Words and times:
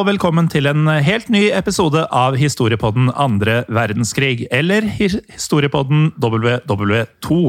Og 0.00 0.06
velkommen 0.08 0.46
til 0.48 0.64
en 0.70 0.86
helt 1.04 1.28
ny 1.28 1.50
episode 1.52 2.06
av 2.16 2.36
Historiepodden 2.40 3.10
andre 3.20 3.64
verdenskrig, 3.68 4.46
eller 4.48 4.86
Historiepodden 4.96 6.14
WW2. 6.16 7.40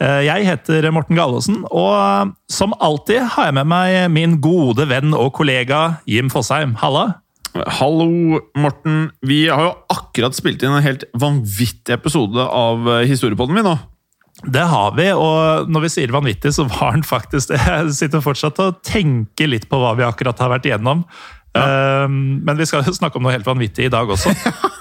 Eh, 0.00 0.20
Jeg 0.26 0.48
heter 0.48 0.88
Morten 0.90 1.14
Gallosen, 1.18 1.60
og 1.70 2.32
som 2.50 2.74
alltid 2.80 3.22
har 3.36 3.50
jeg 3.50 3.58
med 3.60 3.70
meg 3.70 4.10
min 4.10 4.40
gode 4.42 4.88
venn 4.90 5.14
og 5.14 5.30
kollega 5.38 6.00
Jim 6.10 6.30
Fosheim. 6.32 6.74
Halla! 6.82 7.20
Hallo, 7.78 8.40
Morten. 8.58 9.10
Vi 9.22 9.44
har 9.46 9.68
jo 9.68 9.76
akkurat 9.94 10.34
spilt 10.34 10.62
inn 10.62 10.74
en 10.74 10.86
helt 10.86 11.06
vanvittig 11.14 11.94
episode 11.94 12.50
av 12.50 12.82
eh, 12.88 13.06
Historiepodden 13.10 13.54
min 13.60 13.68
nå. 13.70 13.76
Det 14.40 14.62
har 14.64 14.94
vi, 14.96 15.10
og 15.12 15.68
når 15.68 15.82
vi 15.84 15.88
sier 15.92 16.12
vanvittig, 16.14 16.54
så 16.56 16.64
var 16.64 16.94
den 16.96 17.04
faktisk 17.04 17.52
det. 17.52 17.60
Jeg 17.60 17.94
sitter 17.98 18.22
fortsatt 18.24 18.58
og 18.64 18.78
tenker 18.86 19.50
litt 19.50 19.68
på 19.68 19.78
hva 19.78 19.92
vi 19.98 20.06
akkurat 20.06 20.38
har 20.40 20.50
vært 20.54 20.66
igjennom. 20.70 21.04
Eh, 21.56 22.06
Men 22.08 22.56
vi 22.56 22.66
skal 22.68 22.84
jo 22.86 22.94
snakke 23.00 23.18
om 23.18 23.26
noe 23.26 23.34
helt 23.34 23.48
vanvittig 23.48 23.88
i 23.88 23.92
dag 23.92 24.08
også. 24.10 24.34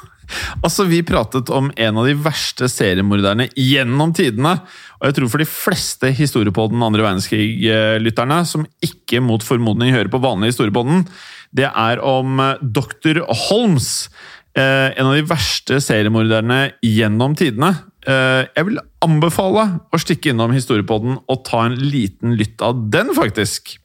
Altså, 0.62 0.84
Vi 0.86 1.00
pratet 1.02 1.50
om 1.50 1.72
en 1.73 1.98
av 1.98 2.06
de 2.06 2.14
verste 2.22 2.67
seriemorderne 2.70 3.48
gjennom 3.58 4.11
tidene. 4.14 4.59
Og 5.00 5.08
jeg 5.08 5.16
tror 5.17 5.31
for 5.34 5.42
de 5.42 5.48
fleste 5.50 6.11
Historiepodden 6.14 6.84
andre 6.86 7.02
verdenskrig-lytterne, 7.02 8.38
som 8.45 8.67
ikke 8.86 9.23
mot 9.26 9.42
formodning 9.45 9.89
hører 9.95 10.11
på 10.14 10.22
vanlig 10.22 10.52
Historiepodden, 10.53 11.08
det 11.56 11.66
er 11.72 12.02
om 12.06 12.38
eh, 12.45 12.61
Dr. 12.61 13.23
Holmes. 13.48 14.09
eh, 14.54 14.94
En 15.00 15.09
av 15.09 15.17
de 15.17 15.26
verste 15.26 15.81
seriemorderne 15.81 16.76
gjennom 16.86 17.33
tidene. 17.39 17.73
Eh, 18.06 18.45
Jeg 18.54 18.70
vil 18.70 18.78
anbefale 19.02 19.66
å 19.89 19.98
stikke 20.02 20.30
innom 20.36 20.54
Historiepodden 20.54 21.17
og 21.26 21.45
ta 21.50 21.66
en 21.66 21.80
liten 21.89 22.38
lytt 22.38 22.61
av 22.61 22.86
den, 22.94 23.16
faktisk. 23.17 23.80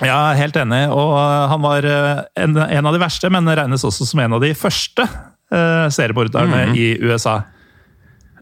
Ja, 0.00 0.32
helt 0.38 0.56
enig. 0.56 0.86
Og 0.90 1.12
uh, 1.12 1.48
han 1.52 1.62
var 1.62 1.84
uh, 1.84 2.22
en, 2.40 2.56
en 2.56 2.88
av 2.88 2.96
de 2.96 3.02
verste, 3.02 3.28
men 3.30 3.50
regnes 3.52 3.84
også 3.84 4.08
som 4.08 4.22
en 4.24 4.38
av 4.38 4.42
de 4.44 4.54
første 4.56 5.04
uh, 5.04 5.88
seriemorderne 5.92 6.70
i 6.78 6.94
USA. 7.04 7.42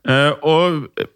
Uh, 0.07 0.31
og 0.47 0.85
eh, 0.97 1.09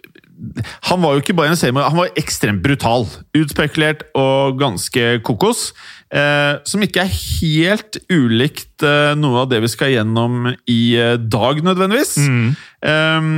han 0.90 1.00
var 1.00 1.14
jo 1.14 1.22
ikke 1.22 1.36
bare 1.38 1.52
en 1.55 1.56
seriemorder, 1.56 1.92
han 1.94 2.00
var 2.02 2.18
ekstremt 2.20 2.60
brutal. 2.64 3.06
Utspekulert 3.38 4.02
og 4.18 4.58
ganske 4.60 5.20
kokos. 5.24 5.68
eh, 6.14 6.58
som 6.68 6.82
ikke 6.84 7.05
er 7.05 7.14
helt 7.14 7.96
ulikt 8.12 8.84
eh, 8.84 9.14
noe 9.18 9.44
av 9.44 9.48
det 9.50 9.62
vi 9.64 9.70
skal 9.72 9.94
gjennom 9.94 10.50
i 10.70 10.80
eh, 11.00 11.16
dag, 11.16 11.62
nødvendigvis. 11.64 12.16
Eh, 12.84 13.28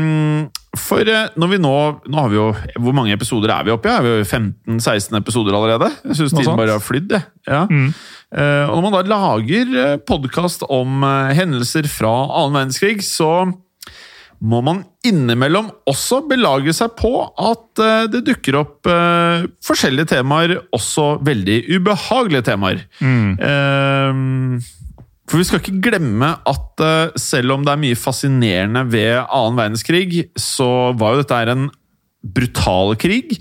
for 0.77 1.09
eh, 1.09 1.29
når 1.39 1.51
vi 1.53 1.59
nå 1.63 1.75
Nå 2.11 2.19
har 2.19 2.33
vi 2.33 2.37
jo 2.37 2.47
Hvor 2.83 2.95
mange 2.97 3.15
episoder 3.15 3.53
er 3.55 3.67
vi 3.67 3.73
oppe 3.75 3.89
i? 3.89 3.93
Er 3.95 4.03
vi 4.05 4.11
jo 4.11 4.25
15-16 4.27 5.15
episoder 5.21 5.55
allerede? 5.57 5.93
Jeg 6.11 6.19
syns 6.19 6.35
tiden 6.35 6.59
bare 6.59 6.75
har 6.77 6.83
flydd. 6.83 7.15
Ja. 7.47 7.63
Eh, 7.67 8.65
og 8.67 8.75
når 8.75 8.83
man 8.85 8.97
da 8.97 9.05
lager 9.15 10.01
podkast 10.09 10.67
om 10.67 11.07
eh, 11.07 11.37
hendelser 11.39 11.87
fra 11.91 12.13
annen 12.27 12.59
verdenskrig, 12.59 12.99
så 13.07 13.47
må 14.45 14.59
man 14.61 14.83
innimellom 15.07 15.71
også 15.89 16.19
belage 16.29 16.75
seg 16.77 16.93
på 16.99 17.13
at 17.25 17.81
eh, 17.81 18.09
det 18.13 18.25
dukker 18.27 18.59
opp 18.61 18.91
eh, 18.91 19.47
forskjellige 19.65 20.11
temaer, 20.13 20.59
også 20.77 21.15
veldig 21.25 21.63
ubehagelige 21.79 22.45
temaer. 22.51 22.83
Eh, 23.01 24.21
for 25.27 25.41
vi 25.41 25.47
skal 25.49 25.63
ikke 25.63 25.83
glemme 25.89 26.31
at 26.47 26.85
eh, 26.87 27.17
selv 27.21 27.57
om 27.57 27.67
det 27.67 27.75
er 27.75 27.83
mye 27.83 27.99
fascinerende 27.99 28.85
ved 28.93 29.19
annen 29.25 29.59
verdenskrig, 29.59 30.29
så 30.39 30.93
var 30.99 31.17
jo 31.17 31.25
dette 31.25 31.43
en 31.57 31.69
brutal 32.27 32.97
krig, 32.99 33.37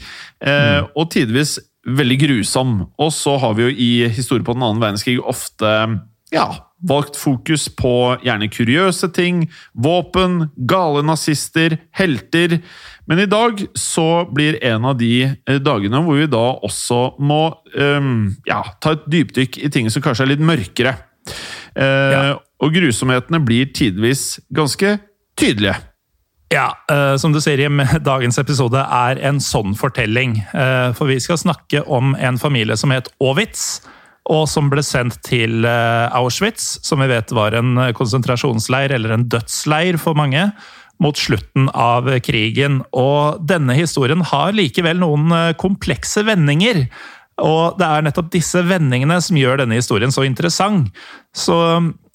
mm. 0.46 0.92
og 0.94 1.08
tidvis 1.10 1.56
veldig 1.90 2.18
grusom. 2.22 2.76
Og 3.02 3.10
så 3.14 3.34
har 3.42 3.56
vi 3.58 3.66
jo 3.66 3.72
i 3.72 3.90
historie 4.14 4.46
på 4.46 4.54
den 4.54 4.62
annen 4.62 4.84
verdenskrig 4.84 5.18
ofte 5.26 5.72
ja, 6.34 6.46
valgt 6.90 7.18
fokus 7.18 7.68
på 7.78 7.94
gjerne 8.26 8.50
kuriøse 8.52 9.10
ting, 9.16 9.46
våpen, 9.74 10.50
gale 10.70 11.04
nazister, 11.06 11.78
helter. 11.96 12.60
Men 13.10 13.22
i 13.22 13.30
dag 13.30 13.62
så 13.78 14.26
blir 14.34 14.60
en 14.66 14.88
av 14.90 14.98
de 15.00 15.14
eh, 15.26 15.60
dagene 15.62 16.02
hvor 16.06 16.20
vi 16.20 16.30
da 16.32 16.46
også 16.66 17.02
må 17.22 17.44
um, 17.78 18.32
ja, 18.50 18.62
ta 18.82 18.96
et 18.96 19.06
dypdykk 19.12 19.62
i 19.66 19.72
ting 19.74 19.92
som 19.94 20.04
kanskje 20.06 20.28
er 20.28 20.34
litt 20.34 20.46
mørkere. 20.46 20.98
Eh, 21.76 22.12
Ja. 22.16 22.24
Og 22.64 22.72
grusomhetene 22.72 23.42
blir 23.44 23.68
tidvis 23.76 24.40
ganske 24.56 24.96
tydelige. 25.38 25.76
Ja, 26.54 26.70
eh, 26.92 27.16
som 27.18 27.34
du 27.34 27.42
sier, 27.44 27.60
Jim, 27.60 27.82
dagens 28.06 28.38
episode 28.40 28.80
er 28.80 29.20
en 29.28 29.42
sånn 29.44 29.76
fortelling. 29.78 30.38
Eh, 30.54 30.94
for 30.96 31.10
vi 31.12 31.18
skal 31.20 31.42
snakke 31.42 31.82
om 31.92 32.14
en 32.16 32.40
familie 32.42 32.78
som 32.80 32.94
het 32.96 33.10
Aavits, 33.20 33.82
og 34.32 34.48
som 34.50 34.72
ble 34.72 34.82
sendt 34.86 35.20
til 35.28 35.68
eh, 35.70 36.16
Auschwitz, 36.18 36.80
som 36.86 37.04
vi 37.04 37.10
vet 37.12 37.34
var 37.36 37.58
en 37.60 37.76
konsentrasjonsleir, 37.98 38.96
eller 38.96 39.18
en 39.18 39.28
dødsleir 39.30 40.00
for 40.02 40.18
mange, 40.18 40.48
mot 41.04 41.20
slutten 41.20 41.68
av 41.76 42.08
krigen. 42.24 42.80
Og 42.96 43.42
denne 43.46 43.76
historien 43.76 44.24
har 44.32 44.56
likevel 44.56 45.02
noen 45.02 45.34
komplekse 45.60 46.24
vendinger. 46.24 46.86
Og 47.44 47.76
det 47.80 47.88
er 47.88 48.06
nettopp 48.06 48.30
disse 48.32 48.62
vendingene 48.64 49.18
som 49.24 49.38
gjør 49.40 49.60
denne 49.64 49.80
historien 49.80 50.14
så 50.14 50.24
interessant. 50.24 50.88
Så 51.36 51.56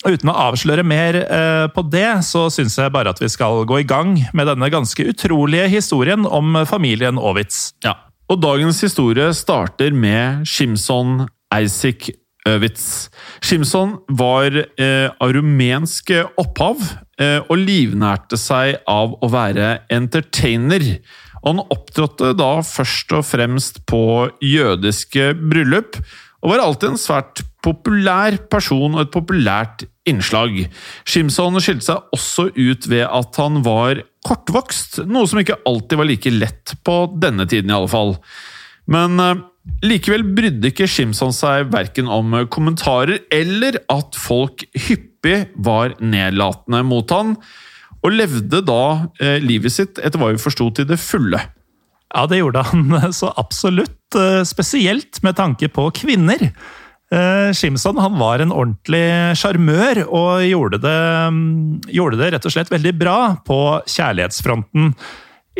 uten 0.06 0.30
å 0.32 0.36
avsløre 0.48 0.84
mer 0.86 1.18
eh, 1.26 1.66
på 1.74 1.84
det, 1.92 2.08
så 2.24 2.46
syns 2.52 2.78
jeg 2.80 2.92
bare 2.94 3.12
at 3.12 3.20
vi 3.20 3.28
skal 3.28 3.66
gå 3.68 3.82
i 3.82 3.88
gang 3.88 4.14
med 4.32 4.48
denne 4.48 4.70
ganske 4.72 5.04
utrolige 5.12 5.68
historien 5.72 6.24
om 6.24 6.62
familien 6.68 7.20
Aavits. 7.20 7.74
Ja, 7.84 7.98
og 8.30 8.40
dagens 8.44 8.80
historie 8.84 9.32
starter 9.34 9.92
med 9.92 10.46
Shimson 10.48 11.26
Isaac 11.50 12.12
Øvitz. 12.48 13.10
Shimson 13.42 13.98
var 14.08 14.54
eh, 14.56 15.10
av 15.10 15.32
rumensk 15.34 16.12
opphav 16.40 16.78
eh, 17.20 17.42
og 17.42 17.58
livnærte 17.60 18.38
seg 18.40 18.78
av 18.88 19.18
å 19.20 19.28
være 19.32 19.80
entertainer. 19.92 20.86
Han 21.46 21.62
opptrådte 21.62 22.34
da 22.38 22.50
først 22.66 23.14
og 23.16 23.24
fremst 23.28 23.80
på 23.88 24.02
jødiske 24.44 25.32
bryllup, 25.40 25.98
og 26.40 26.54
var 26.54 26.62
alltid 26.64 26.94
en 26.94 27.00
svært 27.00 27.42
populær 27.64 28.38
person 28.52 28.94
og 28.94 29.02
et 29.04 29.12
populært 29.12 29.84
innslag. 30.08 30.62
Shimson 31.08 31.58
skilte 31.60 31.90
seg 31.90 32.14
også 32.16 32.48
ut 32.56 32.88
ved 32.88 33.04
at 33.04 33.40
han 33.40 33.60
var 33.64 34.00
kortvokst, 34.26 35.02
noe 35.08 35.28
som 35.28 35.40
ikke 35.42 35.60
alltid 35.68 36.00
var 36.00 36.08
like 36.08 36.32
lett 36.32 36.74
på 36.86 36.96
denne 37.20 37.46
tiden 37.48 37.72
i 37.72 37.76
alle 37.76 37.92
fall. 37.92 38.14
Men 38.90 39.20
eh, 39.20 39.42
likevel 39.84 40.24
brydde 40.36 40.72
ikke 40.72 40.88
Shimson 40.90 41.34
seg 41.36 41.68
verken 41.72 42.08
om 42.10 42.32
kommentarer 42.52 43.20
eller 43.32 43.82
at 43.92 44.16
folk 44.18 44.64
hyppig 44.88 45.42
var 45.60 45.96
nedlatende 46.00 46.80
mot 46.88 47.12
han, 47.12 47.36
og 48.00 48.14
levde 48.14 48.62
da 48.64 48.82
eh, 49.20 49.38
livet 49.42 49.74
sitt 49.74 50.00
etter 50.00 50.20
hva 50.20 50.32
vi 50.32 50.40
forsto 50.40 50.70
til 50.76 50.88
det 50.88 51.00
fulle. 51.00 51.40
Ja, 52.10 52.26
det 52.26 52.40
gjorde 52.40 52.64
han 52.70 52.94
så 53.20 53.32
absolutt, 53.40 54.18
eh, 54.18 54.42
spesielt 54.48 55.22
med 55.26 55.38
tanke 55.38 55.70
på 55.72 55.88
kvinner. 56.00 56.50
Eh, 57.10 57.50
han 57.50 58.18
var 58.20 58.40
en 58.40 58.54
ordentlig 58.54 59.36
sjarmør, 59.38 60.04
og 60.08 60.44
gjorde 60.46 60.82
det, 60.82 61.00
mm, 61.34 61.80
gjorde 61.90 62.20
det 62.20 62.32
rett 62.34 62.46
og 62.46 62.54
slett 62.54 62.72
veldig 62.72 62.94
bra 62.98 63.18
på 63.46 63.60
kjærlighetsfronten. 63.84 64.94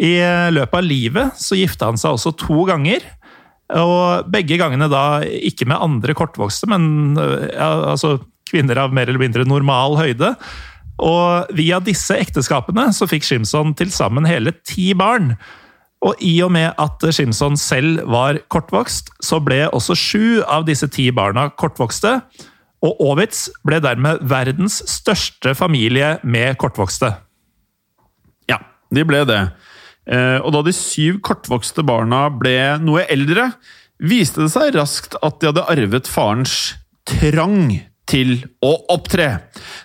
I 0.01 0.15
løpet 0.55 0.79
av 0.79 0.87
livet 0.87 1.41
så 1.43 1.59
gifta 1.59 1.91
han 1.91 1.99
seg 2.01 2.15
også 2.15 2.33
to 2.39 2.63
ganger. 2.65 3.03
Og 3.79 4.31
begge 4.31 4.59
gangene 4.59 4.89
da 4.91 5.23
ikke 5.23 5.69
med 5.71 5.79
andre 5.79 6.15
kortvokste, 6.19 6.67
men 6.71 7.19
øh, 7.19 7.47
ja, 7.53 7.71
altså 7.93 8.17
kvinner 8.51 8.81
av 8.83 8.95
mer 8.95 9.11
eller 9.11 9.23
mindre 9.23 9.47
normal 9.47 9.99
høyde. 10.01 10.33
Og 11.01 11.51
via 11.57 11.81
disse 11.83 12.17
ekteskapene 12.21 12.91
så 12.97 13.09
fikk 13.09 13.25
Shimson 13.27 13.75
til 13.79 13.93
sammen 13.95 14.29
hele 14.29 14.53
ti 14.69 14.93
barn. 14.97 15.35
Og 16.05 16.21
i 16.25 16.39
og 16.45 16.53
med 16.55 16.77
at 16.81 17.05
Shimson 17.13 17.59
selv 17.61 18.05
var 18.09 18.39
kortvokst, 18.53 19.13
så 19.25 19.41
ble 19.45 19.67
også 19.69 19.97
sju 19.99 20.41
av 20.49 20.65
disse 20.69 20.89
ti 20.93 21.11
barna 21.13 21.49
kortvokste. 21.53 22.21
Og 22.81 23.03
Aavits 23.11 23.49
ble 23.69 23.83
dermed 23.85 24.23
verdens 24.25 24.81
største 24.89 25.53
familie 25.57 26.15
med 26.25 26.57
kortvokste. 26.61 27.13
Ja, 28.49 28.63
de 28.89 29.05
ble 29.05 29.27
det. 29.29 29.43
Eh, 30.09 30.39
Og 30.41 30.53
da 30.57 30.65
de 30.65 30.73
syv 30.73 31.21
kortvokste 31.21 31.85
barna 31.85 32.29
ble 32.33 32.79
noe 32.81 33.05
eldre, 33.13 33.51
viste 34.01 34.41
det 34.41 34.53
seg 34.55 34.73
raskt 34.79 35.19
at 35.21 35.41
de 35.41 35.51
hadde 35.51 35.69
arvet 35.69 36.09
farens 36.09 36.75
trang 37.05 37.90
til 38.11 38.37
å 38.65 38.75
opptre. 38.93 39.29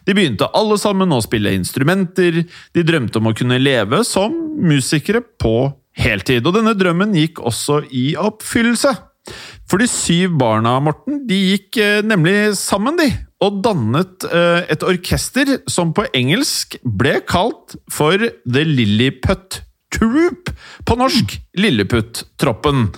De 0.07 0.15
begynte 0.17 0.49
alle 0.57 0.77
sammen 0.81 1.13
å 1.13 1.21
spille 1.23 1.53
instrumenter, 1.55 2.43
de 2.45 2.85
drømte 2.85 3.21
om 3.21 3.29
å 3.29 3.35
kunne 3.37 3.61
leve 3.61 4.01
som 4.07 4.33
musikere 4.57 5.21
på 5.21 5.69
heltid, 5.95 6.45
og 6.45 6.57
denne 6.57 6.75
drømmen 6.77 7.15
gikk 7.15 7.43
også 7.45 7.83
i 7.93 8.13
oppfyllelse. 8.19 8.93
For 9.65 9.81
de 9.81 9.87
syv 9.89 10.35
barna, 10.37 10.75
Morten, 10.83 11.23
de 11.25 11.37
gikk 11.55 11.79
eh, 11.81 12.01
nemlig 12.05 12.53
sammen, 12.59 12.97
de, 12.99 13.07
og 13.41 13.61
dannet 13.65 14.25
eh, 14.29 14.65
et 14.73 14.85
orkester 14.85 15.55
som 15.71 15.93
på 15.95 16.05
engelsk 16.17 16.77
ble 16.85 17.17
kalt 17.25 17.77
for 17.91 18.21
The 18.45 18.65
Lilliput 18.67 19.64
Troop. 19.95 20.51
På 20.85 20.97
norsk 20.99 21.37
Lilleputt-troppen. 21.57 22.89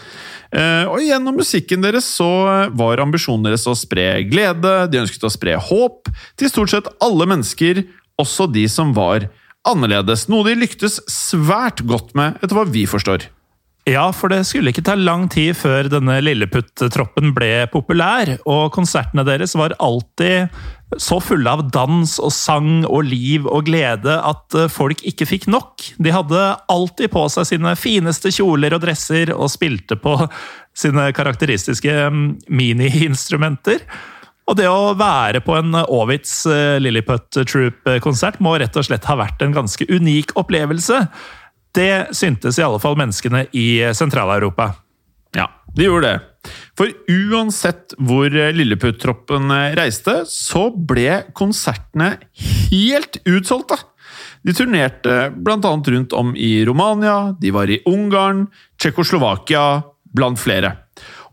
Eh, 0.52 0.86
og 0.88 1.04
gjennom 1.04 1.38
musikken 1.38 1.84
deres 1.84 2.08
så 2.18 2.28
var 2.76 3.04
ambisjonen 3.04 3.50
deres 3.50 3.68
å 3.68 3.76
spre 3.78 4.24
glede, 4.30 4.74
de 4.92 5.02
ønsket 5.04 5.28
å 5.28 5.34
spre 5.34 5.58
håp 5.60 6.12
til 6.40 6.52
stort 6.52 6.74
sett 6.74 6.92
alle 7.04 7.28
mennesker, 7.30 7.84
også 8.18 8.48
de 8.50 8.66
som 8.72 8.96
var 8.98 9.28
annerledes. 9.68 10.28
Noe 10.32 10.48
de 10.48 10.56
lyktes 10.58 11.02
svært 11.12 11.84
godt 11.88 12.16
med, 12.18 12.40
etter 12.42 12.56
hva 12.58 12.68
vi 12.70 12.88
forstår. 12.90 13.28
Ja, 13.88 14.10
for 14.12 14.28
det 14.28 14.42
skulle 14.44 14.74
ikke 14.74 14.84
ta 14.84 14.98
lang 15.00 15.30
tid 15.32 15.56
før 15.56 15.88
denne 15.88 16.18
Lilleputt-troppen 16.20 17.32
ble 17.36 17.70
populær, 17.72 18.34
og 18.44 18.74
konsertene 18.76 19.24
deres 19.28 19.56
var 19.56 19.78
alltid 19.80 20.52
så 20.95 21.19
fulle 21.19 21.51
av 21.51 21.66
dans 21.75 22.13
og 22.24 22.31
sang 22.31 22.86
og 22.88 23.10
liv 23.10 23.48
og 23.48 23.66
glede 23.68 24.13
at 24.24 24.56
eh, 24.56 24.69
folk 24.72 25.04
ikke 25.07 25.28
fikk 25.28 25.48
nok. 25.51 25.84
De 26.00 26.13
hadde 26.16 26.44
alltid 26.72 27.12
på 27.12 27.25
seg 27.34 27.50
sine 27.50 27.75
fineste 27.80 28.31
kjoler 28.31 28.78
og 28.78 28.86
dresser 28.86 29.34
og 29.36 29.51
spilte 29.51 30.00
på 30.00 30.16
sine 30.78 31.10
karakteristiske 31.18 31.92
miniinstrumenter. 32.13 32.54
mini-instrumenter. 32.54 33.84
Og 34.48 34.56
det 34.56 34.68
å 34.72 34.94
være 34.95 35.42
på 35.44 35.57
en 35.60 35.75
Aavits 35.75 36.45
eh, 36.48 36.78
Lilliput 36.80 37.28
Troop-konsert 37.36 38.39
må 38.44 38.56
rett 38.62 38.80
og 38.80 38.88
slett 38.88 39.07
ha 39.10 39.18
vært 39.19 39.44
en 39.44 39.56
ganske 39.56 39.88
unik 39.92 40.38
opplevelse. 40.39 41.04
Det 41.75 42.16
syntes 42.16 42.57
i 42.57 42.63
alle 42.63 42.80
fall 42.80 42.95
menneskene 43.00 43.44
i 43.51 43.68
Sentral-Europa. 43.98 44.72
Ja, 45.36 45.50
de 45.75 45.89
gjorde 45.89 46.13
det. 46.13 46.18
For 46.78 46.94
uansett 47.10 47.96
hvor 47.98 48.32
Lilleputt-troppen 48.32 49.52
reiste, 49.78 50.22
så 50.30 50.68
ble 50.72 51.24
konsertene 51.38 52.16
helt 52.72 53.22
utsolgte. 53.26 53.80
De 54.46 54.54
turnerte 54.56 55.30
bl.a. 55.36 55.60
rundt 55.62 56.14
om 56.16 56.36
i 56.36 56.66
Romania, 56.66 57.36
de 57.42 57.52
var 57.52 57.70
i 57.70 57.82
Ungarn, 57.90 58.46
Tsjekkoslovakia, 58.80 59.68
blant 60.16 60.40
flere. 60.40 60.74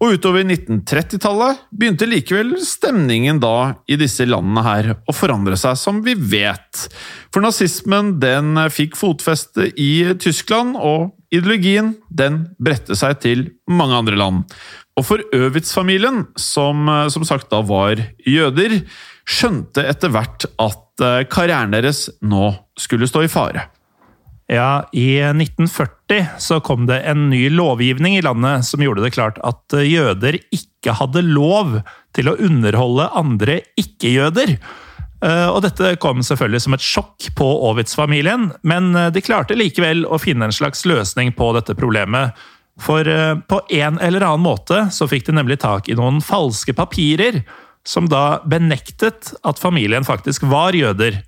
Og 0.03 0.17
utover 0.19 0.43
1930-tallet 0.45 1.63
begynte 1.73 2.09
likevel 2.09 2.57
stemningen 2.67 3.39
da 3.41 3.77
i 3.89 3.97
disse 4.01 4.27
landene 4.27 4.65
her 4.67 4.89
å 5.09 5.15
forandre 5.15 5.57
seg, 5.57 5.79
som 5.81 6.03
vi 6.05 6.17
vet. 6.19 6.87
For 7.33 7.45
nazismen 7.45 8.17
den 8.21 8.59
fikk 8.75 8.99
fotfeste 8.99 9.71
i 9.81 10.17
Tyskland, 10.21 10.77
og 10.77 11.15
ideologien 11.33 11.95
den 12.11 12.43
bredte 12.59 12.99
seg 12.99 13.21
til 13.23 13.47
mange 13.71 14.03
andre 14.03 14.19
land. 14.19 14.59
Og 14.95 15.07
for 15.09 15.23
Øwitz-familien, 15.35 16.29
som 16.39 16.87
som 17.11 17.25
sagt 17.27 17.49
da 17.51 17.59
var 17.67 17.99
jøder, 18.23 18.81
skjønte 19.25 19.85
etter 19.89 20.13
hvert 20.13 20.47
at 20.61 21.03
eh, 21.03 21.25
karrieren 21.31 21.75
deres 21.75 22.07
nå 22.23 22.53
skulle 22.79 23.09
stå 23.11 23.25
i 23.25 23.33
fare. 23.33 23.67
Ja, 24.53 24.85
I 24.93 25.23
1940 25.33 26.37
så 26.43 26.59
kom 26.61 26.85
det 26.87 27.01
en 27.09 27.31
ny 27.31 27.47
lovgivning 27.49 28.19
i 28.19 28.25
landet 28.25 28.67
som 28.69 28.83
gjorde 28.85 29.07
det 29.07 29.15
klart 29.17 29.41
at 29.41 29.77
eh, 29.77 29.89
jøder 29.89 30.37
ikke 30.53 30.97
hadde 31.01 31.25
lov 31.25 31.79
til 32.15 32.29
å 32.29 32.37
underholde 32.37 33.09
andre 33.17 33.63
ikke-jøder. 33.81 34.59
Eh, 35.25 35.49
og 35.49 35.63
Dette 35.65 35.95
kom 36.03 36.21
selvfølgelig 36.27 36.61
som 36.67 36.77
et 36.77 36.85
sjokk 36.85 37.31
på 37.39 37.49
Aavits-familien, 37.71 38.51
men 38.69 38.93
eh, 38.93 39.09
de 39.15 39.25
klarte 39.25 39.57
likevel 39.57 40.05
å 40.05 40.21
finne 40.21 40.51
en 40.51 40.57
slags 40.57 40.85
løsning 40.89 41.33
på 41.39 41.55
dette 41.57 41.77
problemet. 41.79 42.37
For 42.83 43.07
på 43.49 43.61
en 43.77 44.01
eller 44.03 44.25
annen 44.27 44.43
måte 44.43 44.89
så 44.95 45.07
fikk 45.11 45.29
de 45.29 45.37
nemlig 45.37 45.61
tak 45.63 45.87
i 45.89 45.95
noen 45.99 46.19
falske 46.25 46.75
papirer, 46.75 47.45
som 47.87 48.09
da 48.11 48.41
benektet 48.49 49.31
at 49.47 49.61
familien 49.61 50.07
faktisk 50.07 50.47
var 50.51 50.75
jøder. 50.75 51.21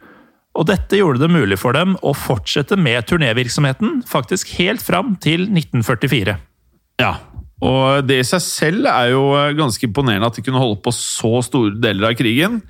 Og 0.56 0.66
dette 0.70 0.98
gjorde 0.98 1.22
det 1.22 1.31
mulig 1.31 1.58
for 1.60 1.76
dem 1.76 1.94
å 2.02 2.14
fortsette 2.16 2.78
med 2.81 3.06
turnévirksomheten, 3.10 4.00
faktisk 4.08 4.54
helt 4.56 4.82
fram 4.82 5.14
til 5.22 5.46
1944. 5.50 6.37
Ja, 7.02 7.12
og 7.64 8.08
det 8.08 8.20
i 8.20 8.26
seg 8.26 8.42
selv 8.44 8.88
er 8.90 9.12
jo 9.12 9.28
ganske 9.56 9.87
imponerende 9.88 10.28
at 10.28 10.37
de 10.37 10.44
kunne 10.44 10.60
holde 10.60 10.81
på 10.84 10.92
så 10.96 11.38
store 11.44 11.76
deler 11.81 12.10
av 12.10 12.16
krigen. 12.19 12.60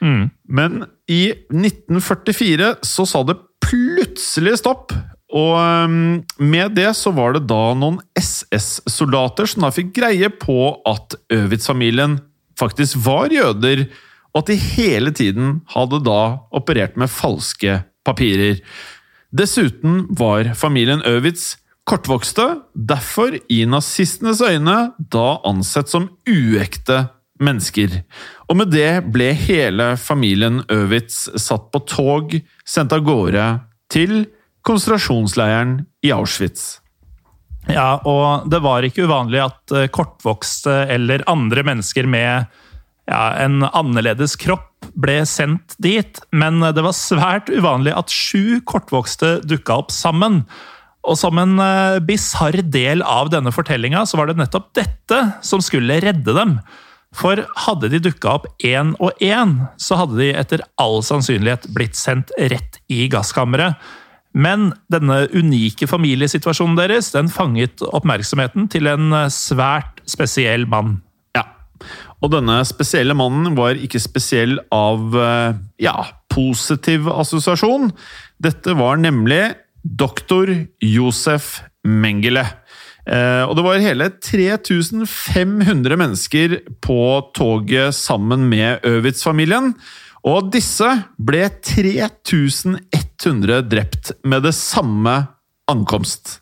Mm. 0.00 0.30
Men 0.48 0.84
i 1.10 1.22
1944 1.52 2.74
så 2.86 3.06
sa 3.08 3.24
det 3.28 3.40
plutselig 3.64 4.58
stopp. 4.60 4.94
Og 5.30 5.54
um, 5.54 6.22
med 6.42 6.74
det 6.74 6.90
så 6.98 7.12
var 7.14 7.36
det 7.36 7.46
da 7.50 7.70
noen 7.78 8.00
SS-soldater 8.18 9.46
som 9.50 9.66
da 9.66 9.70
fikk 9.74 9.92
greie 10.00 10.30
på 10.32 10.58
at 10.90 11.14
Øwitz-familien 11.32 12.18
faktisk 12.58 12.98
var 13.06 13.30
jøder 13.32 13.86
og 14.30 14.42
at 14.42 14.50
de 14.52 14.58
hele 14.58 15.12
tiden 15.14 15.60
hadde 15.72 16.02
da 16.06 16.20
operert 16.54 16.98
med 17.00 17.10
falske 17.10 17.80
papirer. 18.06 18.60
Dessuten 19.34 20.04
var 20.18 20.52
familien 20.58 21.02
Øwitz 21.06 21.56
kortvokste, 21.88 22.60
derfor 22.74 23.34
i 23.50 23.64
nazistenes 23.66 24.42
øyne 24.44 24.92
da 25.10 25.28
ansett 25.46 25.90
som 25.90 26.10
uekte 26.28 27.08
mennesker. 27.42 28.02
Og 28.50 28.60
med 28.60 28.70
det 28.74 28.92
ble 29.10 29.32
hele 29.34 29.94
familien 29.98 30.62
Øwitz 30.70 31.24
satt 31.40 31.70
på 31.72 31.82
tog, 31.88 32.36
sendt 32.66 32.94
av 32.94 33.02
gårde 33.06 33.46
til 33.90 34.28
konsentrasjonsleiren 34.70 35.80
i 36.06 36.14
Auschwitz. 36.14 36.78
Ja, 37.68 38.00
og 38.08 38.48
det 38.50 38.62
var 38.64 38.86
ikke 38.86 39.04
uvanlig 39.04 39.42
at 39.44 39.74
eh, 39.76 39.90
kortvokste 39.92 40.86
eller 40.90 41.26
andre 41.30 41.64
mennesker 41.66 42.08
med 42.08 42.48
ja, 43.10 43.22
en 43.42 43.64
annerledes 43.66 44.36
kropp 44.40 44.68
ble 45.00 45.20
sendt 45.28 45.74
dit, 45.82 46.18
men 46.32 46.62
det 46.62 46.82
var 46.84 46.96
svært 46.96 47.50
uvanlig 47.52 47.92
at 47.96 48.12
sju 48.12 48.60
kortvokste 48.66 49.38
dukka 49.46 49.82
opp 49.82 49.94
sammen. 49.94 50.44
Og 51.06 51.16
som 51.16 51.38
en 51.40 51.56
uh, 51.60 52.00
bisarr 52.04 52.60
del 52.68 53.04
av 53.06 53.30
denne 53.32 53.52
fortellinga, 53.54 54.04
så 54.06 54.20
var 54.20 54.30
det 54.30 54.38
nettopp 54.40 54.70
dette 54.76 55.20
som 55.46 55.62
skulle 55.64 56.00
redde 56.04 56.34
dem. 56.36 56.58
For 57.16 57.42
hadde 57.64 57.90
de 57.90 58.02
dukka 58.04 58.36
opp 58.38 58.46
én 58.62 58.92
og 59.02 59.16
én, 59.24 59.56
så 59.80 59.98
hadde 59.98 60.20
de 60.20 60.30
etter 60.38 60.62
all 60.80 61.00
sannsynlighet 61.06 61.66
blitt 61.74 61.98
sendt 61.98 62.30
rett 62.38 62.78
i 62.92 63.08
gasskammeret. 63.10 63.80
Men 64.32 64.70
denne 64.92 65.24
unike 65.34 65.88
familiesituasjonen 65.90 66.78
deres 66.78 67.10
den 67.14 67.30
fanget 67.32 67.82
oppmerksomheten 67.82 68.68
til 68.70 68.86
en 68.90 69.10
eh, 69.16 69.30
svært 69.34 70.02
spesiell 70.08 70.68
mann. 70.70 71.00
Ja, 71.36 71.46
Og 72.22 72.30
denne 72.34 72.60
spesielle 72.68 73.16
mannen 73.18 73.56
var 73.58 73.78
ikke 73.78 74.02
spesiell 74.02 74.58
av 74.74 75.16
eh, 75.18 75.58
ja, 75.82 75.96
positiv 76.30 77.10
assosiasjon. 77.10 77.90
Dette 78.38 78.76
var 78.78 79.02
nemlig 79.02 79.42
doktor 79.82 80.52
Josef 80.84 81.60
Mengele. 81.82 82.44
Eh, 83.08 83.42
og 83.48 83.56
det 83.56 83.64
var 83.64 83.82
hele 83.82 84.10
3500 84.22 85.96
mennesker 85.98 86.60
på 86.84 87.00
toget 87.34 87.96
sammen 87.96 88.46
med 88.52 88.84
Øwitz-familien. 88.86 89.74
Og 90.26 90.50
disse 90.52 90.86
ble 91.16 91.46
3100 91.48 93.62
drept 93.70 94.12
med 94.24 94.44
det 94.44 94.54
samme 94.56 95.16
ankomst. 95.70 96.40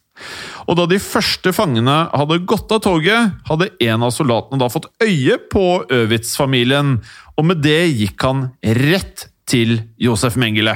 Og 0.66 0.74
da 0.80 0.86
de 0.90 0.98
første 1.00 1.52
fangene 1.54 1.96
hadde 2.10 2.40
gått 2.48 2.72
av 2.74 2.82
toget, 2.84 3.38
hadde 3.48 3.70
en 3.86 4.04
av 4.04 4.12
soldatene 4.14 4.60
da 4.60 4.70
fått 4.72 4.90
øye 5.04 5.38
på 5.52 5.64
Øwitz-familien, 5.94 6.98
og 7.38 7.46
med 7.46 7.62
det 7.62 7.94
gikk 7.94 8.26
han 8.26 8.48
rett 8.82 9.28
til 9.48 9.78
Josef 10.02 10.36
Mengele. 10.40 10.74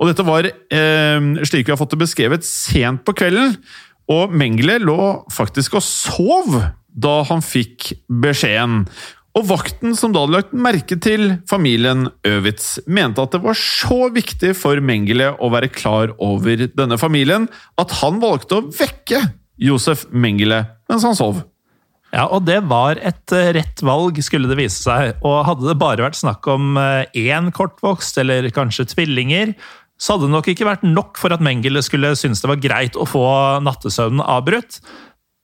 Og 0.00 0.10
dette 0.10 0.26
var, 0.26 0.44
eh, 0.44 1.20
slik 1.46 1.66
vi 1.66 1.72
har 1.72 1.80
fått 1.80 1.94
det 1.94 2.02
beskrevet, 2.02 2.44
sent 2.44 3.04
på 3.06 3.14
kvelden, 3.14 3.56
og 4.10 4.34
Mengele 4.34 4.80
lå 4.82 5.24
faktisk 5.30 5.78
og 5.78 5.86
sov 5.86 6.58
da 6.92 7.22
han 7.22 7.40
fikk 7.40 7.94
beskjeden. 8.10 8.88
Og 9.38 9.46
vakten 9.48 9.94
som 9.96 10.12
da 10.12 10.24
hadde 10.26 10.36
lagt 10.36 10.52
merke 10.52 10.98
til 11.00 11.38
familien 11.48 12.10
Øwitz, 12.28 12.82
mente 12.84 13.22
at 13.24 13.32
det 13.32 13.40
var 13.44 13.56
så 13.56 14.10
viktig 14.12 14.52
for 14.58 14.80
Mengele 14.84 15.30
å 15.40 15.48
være 15.54 15.70
klar 15.72 16.12
over 16.20 16.66
denne 16.68 16.98
familien 17.00 17.48
at 17.80 17.96
han 18.02 18.20
valgte 18.20 18.60
å 18.60 18.66
vekke 18.76 19.22
Josef 19.62 20.04
Mengele 20.12 20.66
mens 20.90 21.06
han 21.08 21.16
sov. 21.16 21.40
Ja, 22.12 22.26
og 22.28 22.44
det 22.44 22.58
var 22.68 22.98
et 23.00 23.32
eh, 23.32 23.54
rett 23.56 23.80
valg, 23.80 24.18
skulle 24.20 24.50
det 24.50 24.58
vise 24.58 24.82
seg. 24.82 25.14
Og 25.24 25.46
hadde 25.48 25.64
det 25.64 25.78
bare 25.80 26.04
vært 26.04 26.18
snakk 26.18 26.44
om 26.52 26.76
eh, 26.76 27.08
én 27.16 27.48
kortvokst, 27.56 28.20
eller 28.20 28.50
kanskje 28.52 28.90
tvillinger, 28.90 29.54
så 29.96 30.16
hadde 30.16 30.28
det 30.28 30.34
nok 30.34 30.50
ikke 30.52 30.66
vært 30.68 30.84
nok 30.84 31.16
for 31.20 31.32
at 31.32 31.40
Mengele 31.44 31.80
skulle 31.84 32.12
synes 32.18 32.42
det 32.44 32.50
var 32.50 32.60
greit 32.60 32.98
å 33.00 33.08
få 33.08 33.24
nattesøvnen 33.64 34.20
avbrutt. 34.26 34.82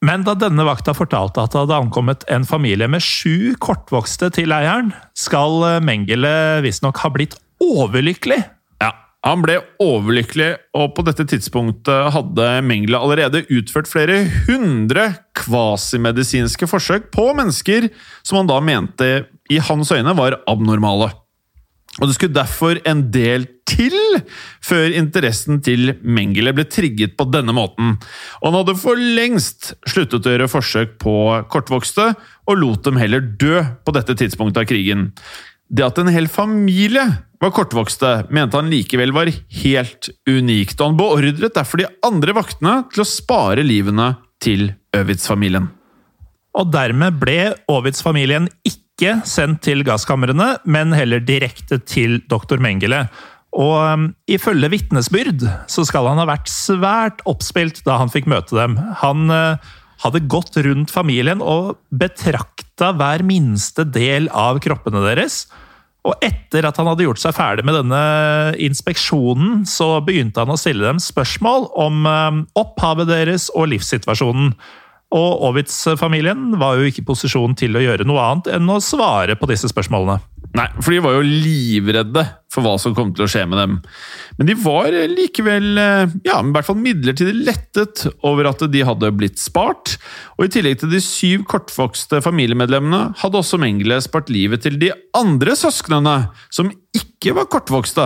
Men 0.05 0.23
da 0.23 0.37
denne 0.39 0.63
vakta 0.63 0.95
fortalte 0.95 1.43
at 1.43 1.55
det 1.55 1.65
hadde 1.65 1.79
ankommet 1.83 2.23
en 2.31 2.45
familie 2.47 2.87
med 2.91 3.03
sju 3.03 3.57
kortvokste 3.59 4.31
til 4.37 4.51
leiren, 4.53 4.93
skal 5.19 5.59
eh, 5.67 5.81
Mengele 5.83 6.63
visstnok 6.63 7.01
ha 7.03 7.11
blitt 7.15 7.35
overlykkelig. 7.65 8.39
Ja, 8.79 8.93
Han 9.27 9.43
ble 9.43 9.59
overlykkelig, 9.83 10.53
og 10.79 10.93
på 10.95 11.03
dette 11.09 11.27
tidspunktet 11.27 12.13
hadde 12.15 12.51
Mengele 12.63 13.01
allerede 13.03 13.43
utført 13.51 13.91
flere 13.91 14.23
hundre 14.47 15.11
kvasimedisinske 15.39 16.71
forsøk 16.71 17.11
på 17.15 17.33
mennesker 17.35 17.91
som 18.23 18.43
han 18.43 18.53
da 18.53 18.61
mente 18.63 19.11
i 19.51 19.59
hans 19.59 19.91
øyne 19.91 20.15
var 20.15 20.39
abnormale. 20.47 21.11
Og 21.99 22.07
det 22.07 22.17
skulle 22.17 22.37
derfor 22.37 22.79
en 22.87 23.05
del 23.15 23.47
til 23.69 23.95
før 24.65 24.95
interessen 24.97 25.61
til 25.65 25.93
Mengele 26.03 26.55
ble 26.57 26.65
trigget 26.71 27.17
på 27.19 27.27
denne 27.31 27.55
måten. 27.57 27.97
Og 28.41 28.49
han 28.49 28.59
hadde 28.61 28.79
for 28.81 28.99
lengst 29.19 29.73
sluttet 29.91 30.27
å 30.27 30.35
gjøre 30.35 30.51
forsøk 30.51 30.97
på 31.03 31.15
kortvokste, 31.53 32.13
og 32.49 32.61
lot 32.61 32.87
dem 32.87 33.01
heller 33.01 33.25
dø 33.41 33.63
på 33.85 33.95
dette 33.97 34.17
tidspunktet 34.19 34.63
av 34.63 34.69
krigen. 34.71 35.09
Det 35.69 35.85
at 35.85 35.99
en 36.01 36.11
hel 36.13 36.31
familie 36.33 37.05
var 37.43 37.53
kortvokste, 37.55 38.29
mente 38.35 38.57
han 38.59 38.71
likevel 38.73 39.13
var 39.15 39.31
helt 39.61 40.09
unikt, 40.27 40.79
og 40.81 40.87
han 40.87 40.99
beordret 40.99 41.55
derfor 41.55 41.83
de 41.83 41.91
andre 42.07 42.35
vaktene 42.39 42.81
til 42.95 43.05
å 43.05 43.09
spare 43.09 43.67
livene 43.67 44.15
til 44.43 44.71
Øvitz-familien. 44.97 45.69
Og 46.59 46.73
dermed 46.73 47.19
ble 47.21 47.53
Ovitz-familien 47.71 48.49
ikke 48.67 48.88
sendt 49.29 49.63
til 49.67 49.85
gasskamrene, 49.87 50.57
men 50.67 50.95
heller 50.97 51.23
direkte 51.23 51.79
til 51.79 52.19
doktor 52.31 52.59
Mengele. 52.63 53.07
Og 53.57 53.77
um, 53.81 54.09
ifølge 54.29 54.69
vitnesbyrd 54.75 55.47
så 55.71 55.85
skal 55.89 56.11
han 56.11 56.21
ha 56.21 56.27
vært 56.29 56.51
svært 56.53 57.23
oppspilt 57.29 57.81
da 57.87 57.97
han 58.03 58.13
fikk 58.13 58.29
møte 58.29 58.59
dem. 58.59 58.77
Han 59.01 59.33
uh, 59.33 59.57
hadde 60.05 60.27
gått 60.31 60.59
rundt 60.65 60.93
familien 60.93 61.41
og 61.43 61.79
betrakta 61.89 62.93
hver 62.99 63.25
minste 63.27 63.87
del 63.89 64.29
av 64.37 64.61
kroppene 64.63 65.03
deres. 65.07 65.47
Og 66.07 66.15
etter 66.25 66.69
at 66.69 66.79
han 66.79 66.89
hadde 66.89 67.05
gjort 67.09 67.21
seg 67.21 67.35
ferdig 67.37 67.65
med 67.67 67.75
denne 67.81 68.03
inspeksjonen, 68.69 69.65
så 69.69 69.97
begynte 70.05 70.45
han 70.45 70.55
å 70.55 70.61
stille 70.61 70.87
dem 70.87 71.01
spørsmål 71.03 71.71
om 71.79 72.07
um, 72.07 72.45
opphavet 72.59 73.11
deres 73.11 73.49
og 73.57 73.73
livssituasjonen. 73.73 74.53
Og 75.17 75.45
Ovitz-familien 75.49 76.51
var 76.61 76.77
jo 76.77 76.89
ikke 76.89 77.01
i 77.01 77.09
posisjon 77.09 77.55
til 77.57 77.79
å 77.79 77.85
gjøre 77.85 78.05
noe 78.09 78.25
annet 78.27 78.51
enn 78.59 78.69
å 78.69 78.81
svare 78.85 79.39
på 79.41 79.49
disse 79.49 79.71
spørsmålene. 79.73 80.19
Nei, 80.57 80.67
for 80.81 80.93
de 80.93 81.01
var 81.05 81.15
jo 81.15 81.25
livredde 81.25 82.23
for 82.53 82.65
hva 82.65 82.75
som 82.81 82.95
kom 82.97 83.11
til 83.15 83.27
å 83.27 83.29
skje 83.31 83.45
med 83.49 83.61
dem. 83.61 83.75
Men 84.39 84.49
de 84.49 84.57
var 84.59 84.95
likevel 85.13 85.69
ja, 85.77 86.39
i 86.41 86.53
hvert 86.55 86.67
fall 86.67 86.81
midlertidig 86.81 87.35
lettet 87.47 88.07
over 88.27 88.49
at 88.51 88.65
de 88.73 88.85
hadde 88.85 89.13
blitt 89.17 89.41
spart. 89.41 89.97
Og 90.37 90.47
i 90.47 90.53
tillegg 90.57 90.81
til 90.81 90.93
de 90.93 91.03
syv 91.05 91.45
kortvokste 91.49 92.23
familiemedlemmene 92.25 93.15
hadde 93.21 93.41
også 93.41 93.61
Mengele 93.61 94.01
spart 94.05 94.33
livet 94.33 94.65
til 94.65 94.81
de 94.81 94.93
andre 95.17 95.57
søsknene, 95.59 96.17
som 96.53 96.73
ikke 96.97 97.08
var 97.35 97.49
kortvokste. 97.51 98.05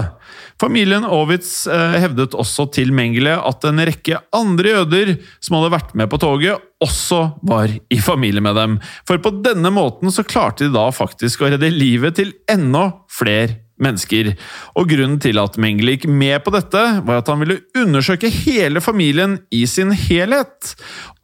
Familien 0.61 1.05
Ovitz 1.05 1.67
eh, 1.67 1.97
hevdet 2.01 2.37
også 2.39 2.69
til 2.73 2.93
Mengele 2.95 3.35
at 3.37 3.65
en 3.69 3.83
rekke 3.85 4.21
andre 4.35 4.77
jøder 4.77 5.17
som 5.43 5.59
hadde 5.59 5.73
vært 5.75 5.97
med 5.99 6.11
på 6.13 6.21
toget, 6.23 6.63
også 6.83 7.21
var 7.47 7.73
i 7.73 7.99
familie 8.03 8.43
med 8.45 8.57
dem. 8.59 8.79
For 9.09 9.21
på 9.23 9.35
denne 9.45 9.73
måten 9.75 10.13
så 10.15 10.25
klarte 10.27 10.67
de 10.67 10.75
da 10.75 10.89
faktisk 10.95 11.43
å 11.43 11.53
redde 11.53 11.71
livet 11.75 12.19
til 12.19 12.33
enda 12.51 12.89
flere 13.11 13.61
mennesker. 13.83 14.33
Og 14.79 14.91
Grunnen 14.91 15.19
til 15.23 15.41
at 15.43 15.59
Mengele 15.61 15.97
gikk 15.97 16.09
med 16.11 16.43
på 16.45 16.55
dette, 16.55 16.83
var 17.07 17.21
at 17.21 17.31
han 17.31 17.43
ville 17.43 17.61
undersøke 17.79 18.31
hele 18.33 18.83
familien 18.85 19.41
i 19.55 19.65
sin 19.71 19.93
helhet. 20.07 20.75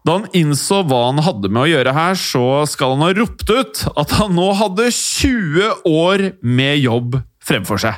Da 0.07 0.19
han 0.19 0.29
innså 0.37 0.83
hva 0.89 1.09
han 1.09 1.23
hadde 1.23 1.51
med 1.53 1.67
å 1.67 1.71
gjøre 1.71 1.95
her, 1.97 2.19
så 2.19 2.65
skal 2.71 2.97
han 2.97 3.07
ha 3.07 3.15
ropt 3.19 3.51
ut 3.51 3.83
at 3.95 4.15
han 4.19 4.35
nå 4.39 4.51
hadde 4.59 4.91
20 4.95 5.89
år 5.89 6.31
med 6.43 6.81
jobb 6.83 7.21
fremfor 7.49 7.81
seg. 7.83 7.97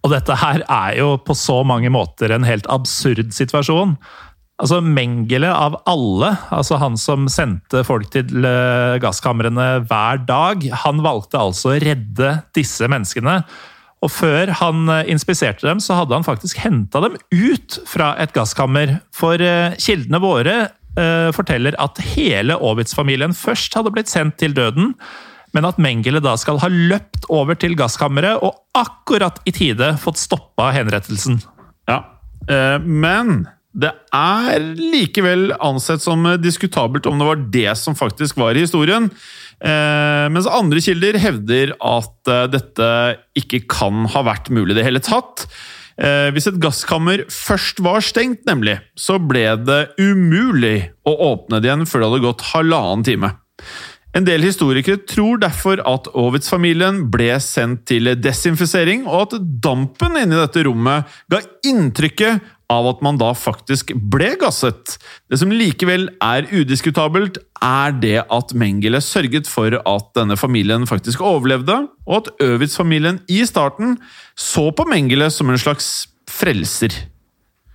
Og 0.00 0.14
dette 0.14 0.36
her 0.40 0.64
er 0.64 0.96
jo 1.00 1.14
på 1.20 1.36
så 1.36 1.60
mange 1.66 1.90
måter 1.92 2.32
en 2.32 2.46
helt 2.48 2.68
absurd 2.72 3.34
situasjon. 3.36 3.96
Altså 4.60 4.80
Mengele 4.84 5.48
av 5.52 5.78
alle, 5.88 6.34
altså 6.52 6.76
han 6.80 6.96
som 7.00 7.28
sendte 7.32 7.82
folk 7.86 8.10
til 8.12 8.44
eh, 8.44 8.98
gasskamrene 9.00 9.68
hver 9.88 10.20
dag, 10.28 10.66
han 10.84 11.00
valgte 11.04 11.40
altså 11.40 11.72
å 11.72 11.78
redde 11.80 12.34
disse 12.56 12.88
menneskene. 12.92 13.38
Og 14.04 14.12
før 14.12 14.52
han 14.60 14.84
eh, 14.92 15.06
inspiserte 15.12 15.64
dem, 15.64 15.80
så 15.80 15.96
hadde 16.00 16.16
han 16.16 16.28
faktisk 16.28 16.60
henta 16.60 17.00
dem 17.04 17.16
ut 17.32 17.80
fra 17.88 18.12
et 18.20 18.36
gasskammer. 18.36 18.98
For 19.16 19.40
eh, 19.40 19.78
kildene 19.80 20.22
våre 20.22 20.60
forteller 21.32 21.76
at 21.80 22.00
hele 22.02 22.56
Aabitz-familien 22.58 23.30
først 23.38 23.76
hadde 23.78 23.92
blitt 23.94 24.10
sendt 24.10 24.34
til 24.42 24.52
døden 24.52 24.90
men 25.56 25.66
at 25.66 25.80
Mengele 25.82 26.22
da 26.22 26.36
skal 26.38 26.60
ha 26.62 26.70
løpt 26.70 27.26
over 27.32 27.58
til 27.58 27.76
gasskammeret 27.78 28.42
og 28.44 28.58
akkurat 28.78 29.40
i 29.48 29.54
tide 29.54 29.94
fått 30.02 30.20
stoppa 30.20 30.70
henrettelsen. 30.76 31.40
Ja, 31.90 32.04
eh, 32.46 32.78
men 32.84 33.48
det 33.70 33.92
er 34.14 34.62
likevel 34.78 35.52
ansett 35.62 36.02
som 36.02 36.26
diskutabelt 36.42 37.06
om 37.06 37.20
det 37.20 37.28
var 37.28 37.44
det 37.54 37.74
som 37.78 37.98
faktisk 37.98 38.38
var 38.40 38.58
i 38.58 38.64
historien. 38.66 39.10
Eh, 39.60 40.26
mens 40.32 40.48
andre 40.50 40.82
kilder 40.82 41.18
hevder 41.22 41.74
at 41.78 42.30
eh, 42.30 42.46
dette 42.50 42.88
ikke 43.38 43.62
kan 43.70 44.08
ha 44.10 44.24
vært 44.26 44.50
mulig 44.54 44.74
i 44.74 44.80
det 44.80 44.88
hele 44.88 45.04
tatt. 45.04 45.46
Hvis 46.00 46.46
et 46.48 46.56
gasskammer 46.56 47.26
først 47.28 47.82
var 47.84 48.00
stengt, 48.00 48.46
nemlig, 48.48 48.78
så 48.96 49.18
ble 49.20 49.42
det 49.60 49.90
umulig 50.00 50.86
å 51.04 51.12
åpne 51.26 51.58
det 51.60 51.68
igjen 51.68 51.84
før 51.84 52.00
det 52.00 52.08
hadde 52.08 52.20
gått 52.24 52.44
halvannen 52.54 53.04
time. 53.04 53.30
En 54.10 54.24
del 54.26 54.42
historikere 54.42 54.98
tror 55.06 55.38
derfor 55.38 55.80
at 55.86 56.08
Ovitz-familien 56.18 57.04
ble 57.12 57.36
sendt 57.42 57.84
til 57.92 58.10
desinfisering, 58.18 59.04
og 59.06 59.28
at 59.28 59.44
dampen 59.62 60.18
inni 60.18 60.38
dette 60.38 60.64
rommet 60.66 61.06
ga 61.30 61.38
inntrykket 61.66 62.42
av 62.70 62.86
at 62.90 63.02
man 63.02 63.18
da 63.18 63.30
faktisk 63.38 63.92
ble 64.10 64.32
gasset. 64.40 64.96
Det 65.30 65.38
som 65.38 65.52
likevel 65.54 66.08
er 66.22 66.48
udiskutabelt, 66.50 67.38
er 67.62 67.94
det 68.02 68.16
at 68.22 68.54
Mengele 68.58 69.02
sørget 69.02 69.50
for 69.50 69.74
at 69.78 70.10
denne 70.18 70.38
familien 70.38 70.86
faktisk 70.90 71.22
overlevde, 71.22 71.84
og 72.06 72.16
at 72.22 72.32
Øvitz-familien 72.46 73.22
i 73.30 73.44
starten 73.46 73.98
så 74.38 74.70
på 74.74 74.86
Mengele 74.90 75.30
som 75.34 75.50
en 75.50 75.58
slags 75.58 76.08
frelser. 76.30 76.94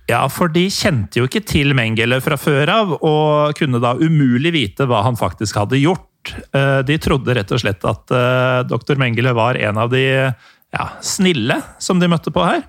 Ja, 0.06 0.20
for 0.30 0.52
de 0.52 0.68
kjente 0.70 1.18
jo 1.18 1.26
ikke 1.26 1.42
til 1.42 1.72
Mengele 1.76 2.20
fra 2.22 2.36
før 2.38 2.70
av, 2.70 2.92
og 3.00 3.56
kunne 3.58 3.80
da 3.82 3.96
umulig 3.98 4.52
vite 4.54 4.86
hva 4.86 5.00
han 5.06 5.18
faktisk 5.18 5.58
hadde 5.64 5.80
gjort. 5.80 6.04
Eh, 6.52 6.80
de 6.88 6.98
trodde 7.02 7.36
rett 7.36 7.54
og 7.54 7.62
slett 7.62 7.86
at 7.86 8.04
Dr. 8.10 8.68
doktor 8.70 9.00
Mengele 9.00 9.34
var 9.36 9.58
en 9.60 9.80
av 9.80 9.92
de 9.92 10.04
ja, 10.06 10.86
snille 11.04 11.60
som 11.82 12.02
de 12.02 12.10
møtte 12.10 12.32
på 12.34 12.44
her. 12.46 12.64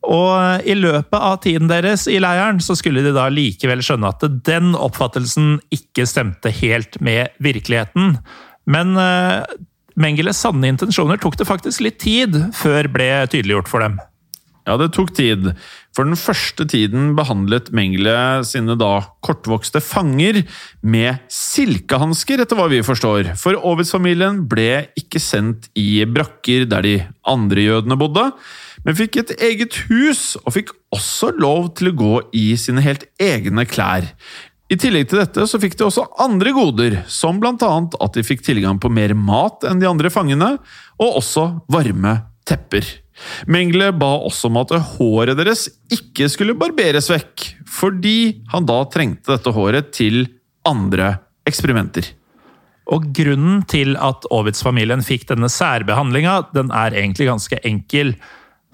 Og 0.00 0.64
i 0.64 0.74
løpet 0.78 1.16
av 1.16 1.42
tiden 1.44 1.68
deres 1.68 2.06
i 2.08 2.16
leiren 2.22 2.60
så 2.64 2.72
skulle 2.78 3.02
de 3.04 3.12
da 3.12 3.26
likevel 3.28 3.82
skjønne 3.84 4.14
at 4.14 4.24
den 4.48 4.72
oppfattelsen 4.72 5.58
ikke 5.76 6.06
stemte 6.08 6.52
helt 6.56 6.96
med 7.04 7.34
virkeligheten. 7.44 8.14
Men 8.64 8.96
Mengeles 10.00 10.40
sanne 10.40 10.70
intensjoner 10.72 11.20
tok 11.20 11.36
det 11.36 11.48
faktisk 11.48 11.84
litt 11.84 12.00
tid 12.00 12.38
før 12.56 12.88
ble 12.92 13.10
tydeliggjort 13.28 13.68
for 13.68 13.84
dem. 13.84 14.00
Ja, 14.68 14.76
det 14.76 14.90
tok 14.92 15.12
tid. 15.16 15.52
For 15.96 16.06
den 16.06 16.18
første 16.20 16.66
tiden 16.68 17.14
behandlet 17.18 17.70
Mengele 17.74 18.44
sine 18.46 18.76
da 18.78 19.00
kortvokste 19.24 19.80
fanger 19.82 20.42
med 20.82 21.22
silkehansker, 21.32 22.42
etter 22.44 22.58
hva 22.58 22.68
vi 22.70 22.82
forstår. 22.86 23.32
For 23.40 23.56
Ovitz-familien 23.56 24.44
ble 24.50 24.90
ikke 25.00 25.22
sendt 25.22 25.70
i 25.78 26.04
brakker 26.04 26.68
der 26.70 26.86
de 26.86 26.96
andre 27.28 27.66
jødene 27.66 27.98
bodde, 28.00 28.28
men 28.84 28.96
fikk 28.96 29.18
et 29.20 29.34
eget 29.44 29.76
hus, 29.90 30.36
og 30.44 30.54
fikk 30.56 30.70
også 30.94 31.34
lov 31.36 31.72
til 31.76 31.90
å 31.90 31.96
gå 31.96 32.14
i 32.36 32.46
sine 32.60 32.84
helt 32.84 33.04
egne 33.20 33.66
klær. 33.68 34.08
I 34.70 34.78
tillegg 34.78 35.08
til 35.10 35.18
dette 35.18 35.44
så 35.50 35.58
fikk 35.58 35.74
de 35.76 35.88
også 35.88 36.06
andre 36.22 36.52
goder, 36.54 37.00
som 37.10 37.40
annet 37.42 37.96
at 37.98 38.14
de 38.14 38.22
fikk 38.22 38.44
tilgang 38.46 38.78
på 38.78 38.92
mer 38.92 39.16
mat 39.18 39.66
enn 39.66 39.82
de 39.82 39.88
andre 39.90 40.12
fangene, 40.14 40.54
og 41.00 41.16
også 41.18 41.46
varme 41.72 42.20
tepper. 42.46 42.86
Mengele 43.50 43.90
ba 43.96 44.12
også 44.26 44.50
om 44.50 44.60
at 44.62 44.72
håret 44.94 45.38
deres 45.38 45.66
ikke 45.92 46.28
skulle 46.32 46.56
barberes 46.58 47.10
vekk, 47.12 47.46
fordi 47.68 48.42
han 48.52 48.68
da 48.68 48.82
trengte 48.92 49.34
dette 49.34 49.54
håret 49.54 49.92
til 49.96 50.24
andre 50.68 51.14
eksperimenter. 51.48 52.12
Og 52.90 53.06
Grunnen 53.14 53.62
til 53.70 53.94
at 54.02 54.26
Ovitz-familien 54.34 55.02
fikk 55.06 55.28
denne 55.30 55.50
særbehandlinga, 55.52 56.36
den 56.56 56.72
er 56.74 56.96
egentlig 56.96 57.28
ganske 57.30 57.60
enkel. 57.66 58.16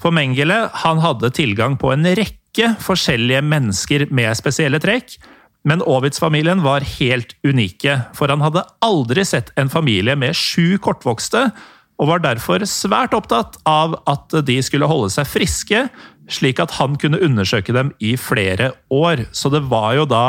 For 0.01 0.15
Mengele 0.15 0.67
han 0.85 1.03
hadde 1.05 1.33
tilgang 1.37 1.77
på 1.81 1.93
en 1.93 2.07
rekke 2.17 2.73
forskjellige 2.81 3.43
mennesker 3.45 4.07
med 4.15 4.33
spesielle 4.39 4.81
trekk. 4.81 5.19
Men 5.67 5.83
Ovitz-familien 5.85 6.63
var 6.65 6.87
helt 6.97 7.35
unike, 7.45 7.99
for 8.17 8.33
han 8.33 8.45
hadde 8.45 8.65
aldri 8.87 9.25
sett 9.27 9.51
en 9.59 9.73
familie 9.73 10.17
med 10.17 10.37
sju 10.39 10.79
kortvokste 10.81 11.49
og 11.97 12.11
var 12.11 12.23
derfor 12.25 12.65
svært 12.69 13.15
opptatt 13.17 13.57
av 13.69 13.97
at 14.11 14.35
de 14.47 14.59
skulle 14.65 14.89
holde 14.89 15.09
seg 15.15 15.29
friske, 15.31 15.87
slik 16.29 16.61
at 16.61 16.75
han 16.77 16.99
kunne 17.01 17.21
undersøke 17.23 17.73
dem 17.73 17.93
i 18.03 18.17
flere 18.21 18.73
år. 18.93 19.25
Så 19.33 19.51
det 19.55 19.63
var 19.71 19.95
jo 19.97 20.05
da 20.11 20.27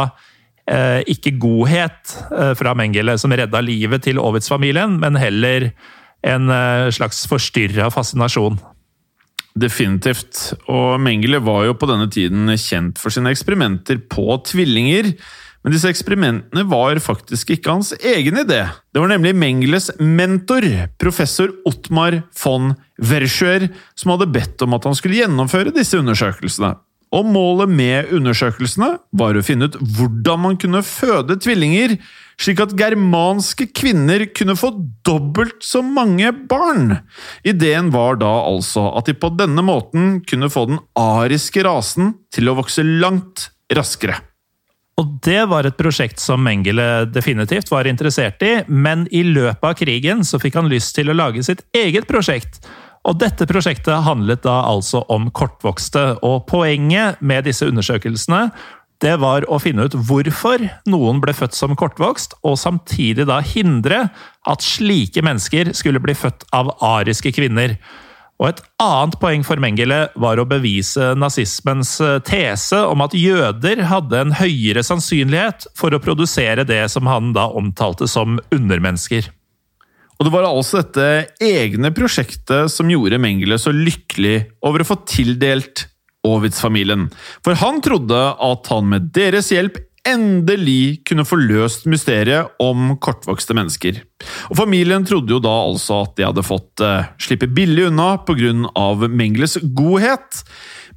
eh, 0.69 1.01
ikke 1.11 1.35
godhet 1.41 2.15
eh, 2.31 2.53
fra 2.57 2.75
Mengele 2.77 3.17
som 3.19 3.33
redda 3.35 3.61
livet 3.65 4.05
til 4.07 4.21
Ovitz-familien, 4.21 4.99
men 5.01 5.19
heller 5.19 5.71
en 6.27 6.53
eh, 6.53 6.87
slags 6.95 7.25
forstyrra 7.29 7.89
fascinasjon. 7.93 8.59
Definitivt. 9.57 10.53
Og 10.69 11.01
Mengele 11.01 11.41
var 11.43 11.65
jo 11.67 11.75
på 11.77 11.89
denne 11.89 12.07
tiden 12.13 12.51
kjent 12.61 13.01
for 13.01 13.13
sine 13.13 13.33
eksperimenter 13.33 13.99
på 14.11 14.37
tvillinger. 14.45 15.15
Men 15.63 15.73
disse 15.73 15.89
eksperimentene 15.91 16.63
var 16.69 16.99
faktisk 17.03 17.51
ikke 17.55 17.73
hans 17.73 17.93
egen 17.97 18.39
idé. 18.39 18.61
Det 18.93 19.01
var 19.03 19.11
nemlig 19.11 19.35
Mengeles 19.35 19.89
mentor, 19.99 20.65
professor 21.01 21.51
Ottmar 21.67 22.21
von 22.43 22.75
Verschuer, 22.97 23.69
som 23.97 24.13
hadde 24.13 24.29
bedt 24.31 24.61
om 24.63 24.77
at 24.77 24.87
han 24.87 24.97
skulle 24.97 25.19
gjennomføre 25.19 25.75
disse 25.75 25.99
undersøkelsene. 25.99 26.75
Og 27.15 27.23
målet 27.23 27.71
med 27.71 28.09
undersøkelsene 28.11 28.89
var 29.15 29.37
å 29.37 29.43
finne 29.45 29.69
ut 29.69 29.77
hvordan 29.79 30.41
man 30.43 30.57
kunne 30.59 30.83
føde 30.83 31.37
tvillinger, 31.39 31.95
slik 32.37 32.59
at 32.61 32.75
germanske 32.77 33.69
kvinner 33.75 34.25
kunne 34.35 34.57
få 34.59 34.73
dobbelt 35.07 35.63
så 35.63 35.81
mange 35.85 36.33
barn. 36.51 36.97
Ideen 37.47 37.93
var 37.95 38.19
da 38.21 38.33
altså 38.49 38.89
at 38.99 39.07
de 39.07 39.15
på 39.17 39.31
denne 39.39 39.63
måten 39.65 40.17
kunne 40.27 40.51
få 40.51 40.67
den 40.73 40.81
ariske 40.99 41.63
rasen 41.65 42.17
til 42.35 42.51
å 42.51 42.57
vokse 42.59 42.83
langt 42.83 43.49
raskere. 43.73 44.19
Og 44.97 45.11
det 45.21 45.43
var 45.51 45.67
et 45.67 45.77
prosjekt 45.77 46.21
som 46.21 46.41
Mengele 46.41 47.05
definitivt 47.13 47.69
var 47.69 47.85
interessert 47.85 48.41
i, 48.41 48.53
men 48.65 49.05
i 49.13 49.21
løpet 49.27 49.67
av 49.69 49.75
krigen 49.77 50.23
så 50.25 50.39
fikk 50.41 50.57
han 50.57 50.71
lyst 50.71 50.95
til 50.97 51.11
å 51.11 51.17
lage 51.17 51.43
sitt 51.45 51.61
eget 51.77 52.07
prosjekt. 52.09 52.63
Og 53.07 53.19
dette 53.21 53.45
prosjektet 53.47 54.03
handlet 54.07 54.41
da 54.43 54.55
altså 54.67 55.03
om 55.13 55.29
kortvokste, 55.29 56.17
og 56.25 56.47
poenget 56.49 57.21
med 57.21 57.45
disse 57.45 57.69
undersøkelsene 57.69 58.47
det 59.05 59.13
var 59.21 59.45
å 59.45 59.59
finne 59.61 59.85
ut 59.85 59.95
hvorfor 60.09 60.63
noen 60.89 61.19
ble 61.21 61.35
født 61.37 61.53
som 61.53 61.75
kortvokst, 61.77 62.33
og 62.41 62.57
samtidig 62.57 63.27
da 63.29 63.37
hindre 63.45 64.07
at 64.49 64.65
slike 64.65 65.21
mennesker 65.21 65.69
skulle 65.77 66.01
bli 66.01 66.17
født 66.17 66.47
av 66.57 66.73
ariske 66.81 67.35
kvinner. 67.37 67.75
Og 68.37 68.51
Et 68.51 68.59
annet 68.83 69.15
poeng 69.17 69.43
for 69.45 69.57
Mengele 69.61 70.03
var 70.21 70.37
å 70.37 70.45
bevise 70.45 71.13
nazismens 71.17 71.95
eh, 72.05 72.19
tese 72.25 72.83
om 72.85 73.01
at 73.01 73.15
jøder 73.17 73.81
hadde 73.89 74.19
en 74.21 74.35
høyere 74.37 74.83
sannsynlighet 74.85 75.65
for 75.77 75.93
å 75.93 76.01
produsere 76.03 76.67
det 76.67 76.83
som 76.93 77.09
han 77.09 77.33
da 77.33 77.47
omtalte 77.57 78.09
som 78.09 78.37
undermennesker. 78.53 79.31
Og 80.17 80.25
det 80.25 80.33
var 80.33 80.47
altså 80.49 80.81
dette 80.81 81.09
egne 81.45 81.91
prosjektet 81.93 82.73
som 82.73 82.89
gjorde 82.89 83.19
Mengele 83.21 83.57
så 83.61 83.73
lykkelig 83.73 84.39
over 84.65 84.81
å 84.81 84.89
få 84.91 85.01
tildelt 85.09 85.87
Ovitz-familien. 86.27 87.07
For 87.45 87.55
han 87.61 87.77
trodde 87.85 88.17
at 88.17 88.69
han 88.73 88.89
med 88.91 89.11
deres 89.15 89.51
hjelp 89.53 89.77
endelig 90.07 91.03
kunne 91.07 91.25
få 91.27 91.39
løst 91.39 91.87
mysteriet 91.89 92.53
om 92.63 92.95
kortvokste 93.03 93.55
mennesker. 93.57 93.99
Og 94.49 94.57
Familien 94.61 95.05
trodde 95.07 95.35
jo 95.35 95.41
da 95.43 95.53
altså 95.65 96.01
at 96.05 96.15
de 96.17 96.25
hadde 96.27 96.45
fått 96.45 96.83
eh, 96.83 97.09
slippe 97.21 97.49
billig 97.51 97.89
unna 97.89 98.13
pga. 98.27 98.53
Mengeles 99.07 99.57
godhet, 99.75 100.43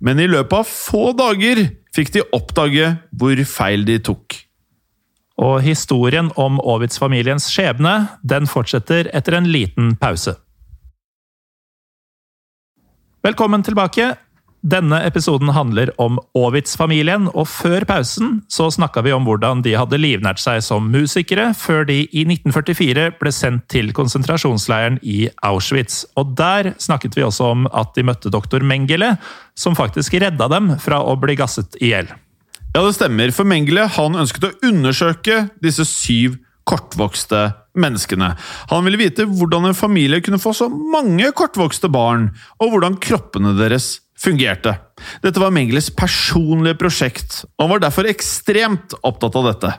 men 0.00 0.20
i 0.20 0.28
løpet 0.30 0.62
av 0.62 0.70
få 0.70 1.10
dager 1.18 1.66
fikk 1.96 2.14
de 2.14 2.24
oppdage 2.36 2.94
hvor 3.18 3.42
feil 3.48 3.84
de 3.88 3.98
tok. 4.10 4.38
Og 5.40 5.60
historien 5.64 6.28
om 6.40 6.60
Ovitz-familiens 6.60 7.48
skjebne 7.48 7.94
den 8.22 8.48
fortsetter 8.50 9.08
etter 9.16 9.38
en 9.38 9.48
liten 9.48 9.94
pause. 10.00 10.36
Velkommen 13.24 13.64
tilbake. 13.64 14.14
Denne 14.60 14.98
episoden 15.08 15.48
handler 15.56 15.88
om 15.96 16.18
Aavits-familien, 16.36 17.30
og 17.32 17.46
før 17.48 17.86
pausen 17.88 18.42
så 18.52 18.66
snakka 18.68 19.00
vi 19.06 19.14
om 19.16 19.24
hvordan 19.24 19.62
de 19.64 19.72
hadde 19.78 19.96
livnært 19.96 20.42
seg 20.42 20.60
som 20.64 20.90
musikere, 20.92 21.54
før 21.56 21.86
de 21.88 22.02
i 22.04 22.26
1944 22.26 23.06
ble 23.22 23.32
sendt 23.32 23.64
til 23.72 23.88
konsentrasjonsleiren 23.96 24.98
i 25.00 25.30
Auschwitz. 25.48 26.02
Og 26.20 26.34
der 26.36 26.74
snakket 26.76 27.16
vi 27.16 27.24
også 27.24 27.48
om 27.54 27.64
at 27.72 27.94
de 27.96 28.04
møtte 28.04 28.32
doktor 28.32 28.60
Mengele, 28.60 29.14
som 29.56 29.78
faktisk 29.78 30.18
redda 30.20 30.50
dem 30.52 30.74
fra 30.82 31.00
å 31.00 31.16
bli 31.16 31.38
gasset 31.40 31.80
i 31.80 31.94
hjel. 31.94 32.12
Ja, 32.74 32.84
det 32.84 32.92
stemmer, 32.98 33.32
for 33.32 33.48
Mengele 33.48 33.88
han 33.96 34.20
ønsket 34.20 34.44
å 34.44 34.52
undersøke 34.68 35.46
disse 35.64 35.88
syv 35.88 36.36
kortvokste 36.68 37.48
menneskene. 37.80 38.34
Han 38.70 38.84
ville 38.84 39.00
vite 39.00 39.24
hvordan 39.24 39.70
en 39.70 39.78
familie 39.78 40.20
kunne 40.20 40.38
få 40.42 40.52
så 40.54 40.68
mange 40.68 41.32
kortvokste 41.32 41.88
barn, 41.88 42.28
og 42.60 42.74
hvordan 42.74 43.00
kroppene 43.00 43.56
deres 43.56 43.96
fungerte. 44.20 44.76
Dette 45.24 45.40
var 45.40 45.54
Mengeles 45.54 45.90
personlige 45.96 46.78
prosjekt, 46.80 47.44
og 47.56 47.66
han 47.66 47.72
var 47.74 47.84
derfor 47.86 48.10
ekstremt 48.10 48.94
opptatt 49.00 49.38
av 49.40 49.48
dette. 49.50 49.72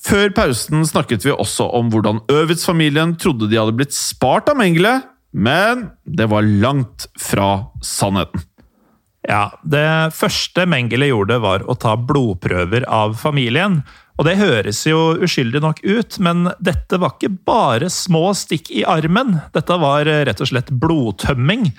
Før 0.00 0.32
pausen 0.32 0.84
snakket 0.88 1.26
vi 1.26 1.32
også 1.34 1.66
om 1.76 1.90
hvordan 1.92 2.22
Øvitz-familien 2.32 3.18
trodde 3.20 3.50
de 3.50 3.58
hadde 3.60 3.76
blitt 3.76 3.96
spart 3.96 4.48
av 4.48 4.56
Mengele, 4.60 5.00
men 5.30 5.90
det 6.08 6.30
var 6.32 6.46
langt 6.46 7.06
fra 7.20 7.70
sannheten. 7.84 8.46
Ja, 9.28 9.50
Det 9.62 10.14
første 10.16 10.64
Mengele 10.66 11.10
gjorde, 11.10 11.36
var 11.44 11.66
å 11.68 11.76
ta 11.76 11.92
blodprøver 11.96 12.86
av 12.88 13.18
familien. 13.20 13.82
Og 14.18 14.24
Det 14.24 14.36
høres 14.36 14.80
jo 14.86 15.16
uskyldig 15.20 15.60
nok 15.60 15.84
ut, 15.84 16.18
men 16.18 16.50
dette 16.60 16.98
var 17.00 17.14
ikke 17.14 17.36
bare 17.44 17.88
små 17.92 18.32
stikk 18.36 18.70
i 18.72 18.84
armen. 18.84 19.40
Dette 19.52 19.76
var 19.80 20.04
rett 20.04 20.40
og 20.40 20.48
slett 20.48 20.72
blodtømming. 20.72 21.70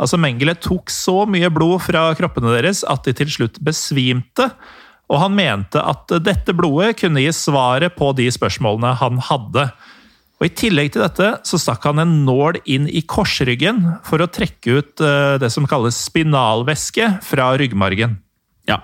Altså 0.00 0.18
Mengele 0.18 0.56
tok 0.58 0.90
så 0.90 1.22
mye 1.30 1.50
blod 1.54 1.84
fra 1.86 2.08
kroppene 2.18 2.54
deres 2.56 2.82
at 2.90 3.06
de 3.06 3.14
til 3.16 3.30
slutt 3.30 3.60
besvimte. 3.64 4.48
Og 5.12 5.20
han 5.20 5.36
mente 5.36 5.82
at 5.82 6.10
dette 6.24 6.54
blodet 6.56 6.96
kunne 7.02 7.22
gi 7.22 7.34
svaret 7.36 7.94
på 7.98 8.10
de 8.18 8.26
spørsmålene 8.32 8.94
han 9.02 9.20
hadde. 9.28 9.68
Og 10.40 10.48
I 10.48 10.54
tillegg 10.58 10.90
til 10.94 11.04
dette 11.04 11.28
så 11.46 11.60
stakk 11.60 11.86
han 11.86 12.02
en 12.02 12.16
nål 12.26 12.58
inn 12.66 12.88
i 12.90 13.04
korsryggen 13.06 13.84
for 14.06 14.24
å 14.24 14.30
trekke 14.32 14.80
ut 14.80 15.04
eh, 15.04 15.36
det 15.40 15.52
som 15.54 15.68
kalles 15.70 16.00
spinalvæske 16.08 17.06
fra 17.24 17.52
ryggmargen. 17.60 18.18
Ja, 18.68 18.80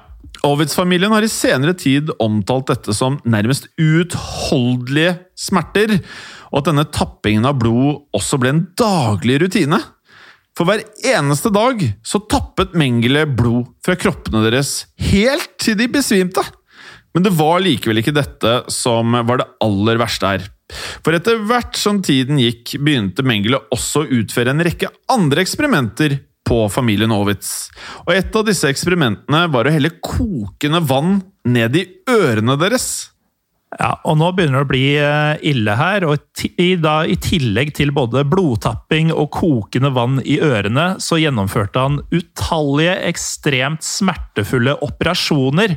Ovids-familien 0.47 1.13
har 1.13 1.27
i 1.27 1.33
senere 1.33 1.75
tid 1.77 2.13
omtalt 2.23 2.71
dette 2.71 2.95
som 2.97 3.19
nærmest 3.29 3.67
uutholdelige 3.81 5.19
smerter, 5.37 5.99
og 6.51 6.63
at 6.63 6.71
denne 6.71 6.87
tappingen 6.95 7.49
av 7.49 7.59
blod 7.61 8.07
også 8.17 8.39
ble 8.41 8.55
en 8.55 8.63
daglig 8.79 9.41
rutine. 9.43 9.81
For 10.61 10.69
hver 10.69 10.83
eneste 11.09 11.49
dag 11.49 11.81
så 12.05 12.19
tappet 12.29 12.75
Mengele 12.77 13.23
blod 13.25 13.71
fra 13.81 13.95
kroppene 13.97 14.43
deres 14.45 14.91
helt 15.01 15.55
til 15.57 15.79
de 15.81 15.87
besvimte. 15.89 16.43
Men 17.17 17.25
det 17.25 17.33
var 17.39 17.63
likevel 17.65 18.03
ikke 18.03 18.13
dette 18.13 18.53
som 18.69 19.17
var 19.25 19.41
det 19.41 19.47
aller 19.65 19.97
verste 20.03 20.35
her. 20.35 20.45
For 21.01 21.17
etter 21.17 21.41
hvert 21.49 21.81
som 21.81 22.03
tiden 22.05 22.37
gikk, 22.43 22.75
begynte 22.77 23.25
Mengele 23.25 23.63
også 23.73 24.05
å 24.05 24.11
utføre 24.21 24.53
en 24.53 24.61
rekke 24.69 24.93
andre 25.09 25.47
eksperimenter 25.47 26.19
på 26.45 26.61
familien 26.69 27.17
Ovitz. 27.17 27.71
Og 28.05 28.13
et 28.19 28.37
av 28.37 28.45
disse 28.45 28.69
eksperimentene 28.69 29.47
var 29.49 29.65
å 29.65 29.73
helle 29.73 29.95
kokende 29.97 30.85
vann 30.85 31.23
ned 31.49 31.81
i 31.81 31.87
ørene 32.13 32.61
deres. 32.61 32.91
Ja, 33.79 33.93
og 34.03 34.17
nå 34.19 34.33
begynner 34.35 34.65
det 34.65 34.67
å 34.67 34.71
bli 34.73 34.87
eh, 34.99 35.41
ille 35.47 35.75
her. 35.79 36.05
og 36.09 36.43
i, 36.59 36.75
da, 36.81 37.05
I 37.07 37.15
tillegg 37.23 37.71
til 37.79 37.93
både 37.95 38.25
blodtapping 38.27 39.13
og 39.15 39.31
kokende 39.37 39.93
vann 39.95 40.19
i 40.27 40.41
ørene, 40.43 40.97
så 40.99 41.21
gjennomførte 41.21 41.85
han 41.85 42.01
utallige 42.11 42.97
ekstremt 43.13 43.87
smertefulle 43.87 44.75
operasjoner. 44.83 45.77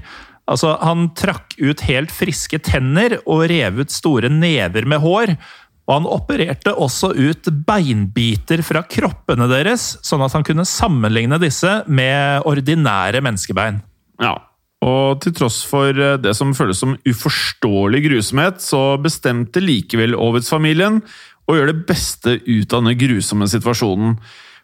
Altså, 0.49 0.73
Han 0.81 1.11
trakk 1.15 1.53
ut 1.61 1.83
helt 1.85 2.11
friske 2.11 2.57
tenner 2.65 3.19
og 3.23 3.45
rev 3.51 3.83
ut 3.83 3.93
store 3.93 4.31
never 4.31 4.89
med 4.89 5.03
hår. 5.03 5.35
Og 5.83 5.93
han 5.97 6.07
opererte 6.07 6.71
også 6.79 7.11
ut 7.13 7.49
beinbiter 7.67 8.63
fra 8.63 8.85
kroppene 8.87 9.49
deres, 9.51 9.97
sånn 10.01 10.23
at 10.23 10.33
han 10.33 10.45
kunne 10.47 10.65
sammenligne 10.65 11.37
disse 11.43 11.81
med 11.91 12.47
ordinære 12.47 13.19
menneskebein. 13.21 13.81
Ja, 14.23 14.37
og 14.83 15.21
til 15.23 15.35
tross 15.37 15.61
for 15.67 15.95
eh, 15.95 16.17
det 16.21 16.33
som 16.37 16.53
føles 16.57 16.81
som 16.83 16.97
uforståelig 17.07 18.01
grusomhet, 18.07 18.63
så 18.63 18.97
bestemte 19.01 19.63
likevel 19.63 20.17
Ovitz-familien 20.17 21.01
å 21.47 21.57
gjøre 21.57 21.73
det 21.73 21.85
beste 21.87 22.37
ut 22.43 22.73
av 22.75 22.87
den 22.87 22.97
grusomme 22.99 23.47
situasjonen. 23.51 24.17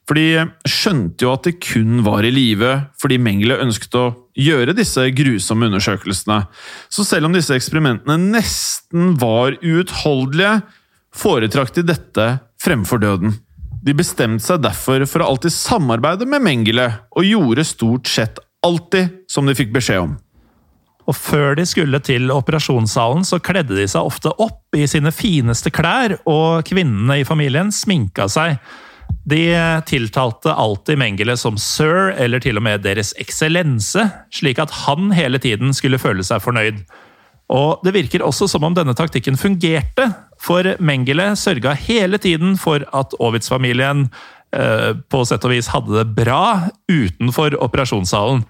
For 0.10 0.18
de 0.18 0.48
skjønte 0.66 1.22
jo 1.22 1.34
at 1.36 1.46
de 1.46 1.54
kun 1.62 2.00
var 2.02 2.26
i 2.26 2.32
live 2.34 2.72
fordi 3.00 3.20
Mengele 3.22 3.60
ønsket 3.62 3.98
å 4.00 4.08
gjøre 4.40 4.74
disse 4.74 5.04
grusomme 5.14 5.70
undersøkelsene. 5.70 6.40
Så 6.90 7.06
selv 7.06 7.30
om 7.30 7.36
disse 7.36 7.54
eksperimentene 7.54 8.18
nesten 8.18 9.14
var 9.22 9.60
uutholdelige, 9.62 10.64
foretrakk 11.14 11.76
de 11.78 11.86
dette 11.92 12.26
fremfor 12.62 13.02
døden. 13.04 13.38
De 13.86 13.96
bestemte 13.96 14.44
seg 14.44 14.64
derfor 14.64 15.06
for 15.08 15.24
å 15.24 15.30
alltid 15.32 15.54
samarbeide 15.56 16.28
med 16.30 16.44
Mengele, 16.44 16.90
og 17.14 17.28
gjorde 17.28 17.68
stort 17.68 18.10
sett 18.10 18.42
alltid 18.66 19.24
som 19.32 19.48
de 19.48 19.56
fikk 19.58 19.72
beskjed 19.76 20.04
om. 20.08 20.18
Og 21.10 21.16
før 21.18 21.56
de 21.58 21.66
skulle 21.66 22.00
til 22.06 22.30
operasjonssalen, 22.34 23.24
så 23.26 23.40
kledde 23.42 23.74
de 23.78 23.88
seg 23.90 24.06
ofte 24.06 24.30
opp 24.38 24.78
i 24.78 24.86
sine 24.90 25.12
fineste 25.16 25.72
klær, 25.74 26.20
og 26.30 26.68
kvinnene 26.70 27.22
i 27.22 27.26
familien 27.26 27.74
sminka 27.74 28.28
seg. 28.30 28.60
De 29.30 29.44
tiltalte 29.90 30.54
alltid 30.54 31.00
Mengele 31.02 31.36
som 31.38 31.58
sir, 31.58 32.14
eller 32.14 32.42
til 32.44 32.62
og 32.62 32.66
med 32.66 32.86
Deres 32.86 33.16
Eksellense, 33.22 34.06
slik 34.34 34.62
at 34.62 34.74
han 34.86 35.10
hele 35.18 35.42
tiden 35.42 35.74
skulle 35.74 36.02
føle 36.02 36.26
seg 36.26 36.44
fornøyd. 36.46 36.84
Og 37.50 37.82
det 37.82 37.96
virker 37.96 38.22
også 38.22 38.46
som 38.50 38.68
om 38.68 38.76
denne 38.78 38.94
taktikken 38.94 39.38
fungerte, 39.38 40.12
for 40.40 40.76
Mengele 40.80 41.32
sørga 41.36 41.74
hele 41.74 42.22
tiden 42.22 42.54
for 42.62 42.86
at 42.96 43.16
Ovitz-familien 43.20 44.06
eh, 44.06 44.39
på 44.50 45.22
sett 45.30 45.46
og 45.46 45.54
vis 45.54 45.70
hadde 45.70 45.94
det 46.00 46.08
bra 46.18 46.70
utenfor 46.90 47.58
operasjonssalen. 47.62 48.44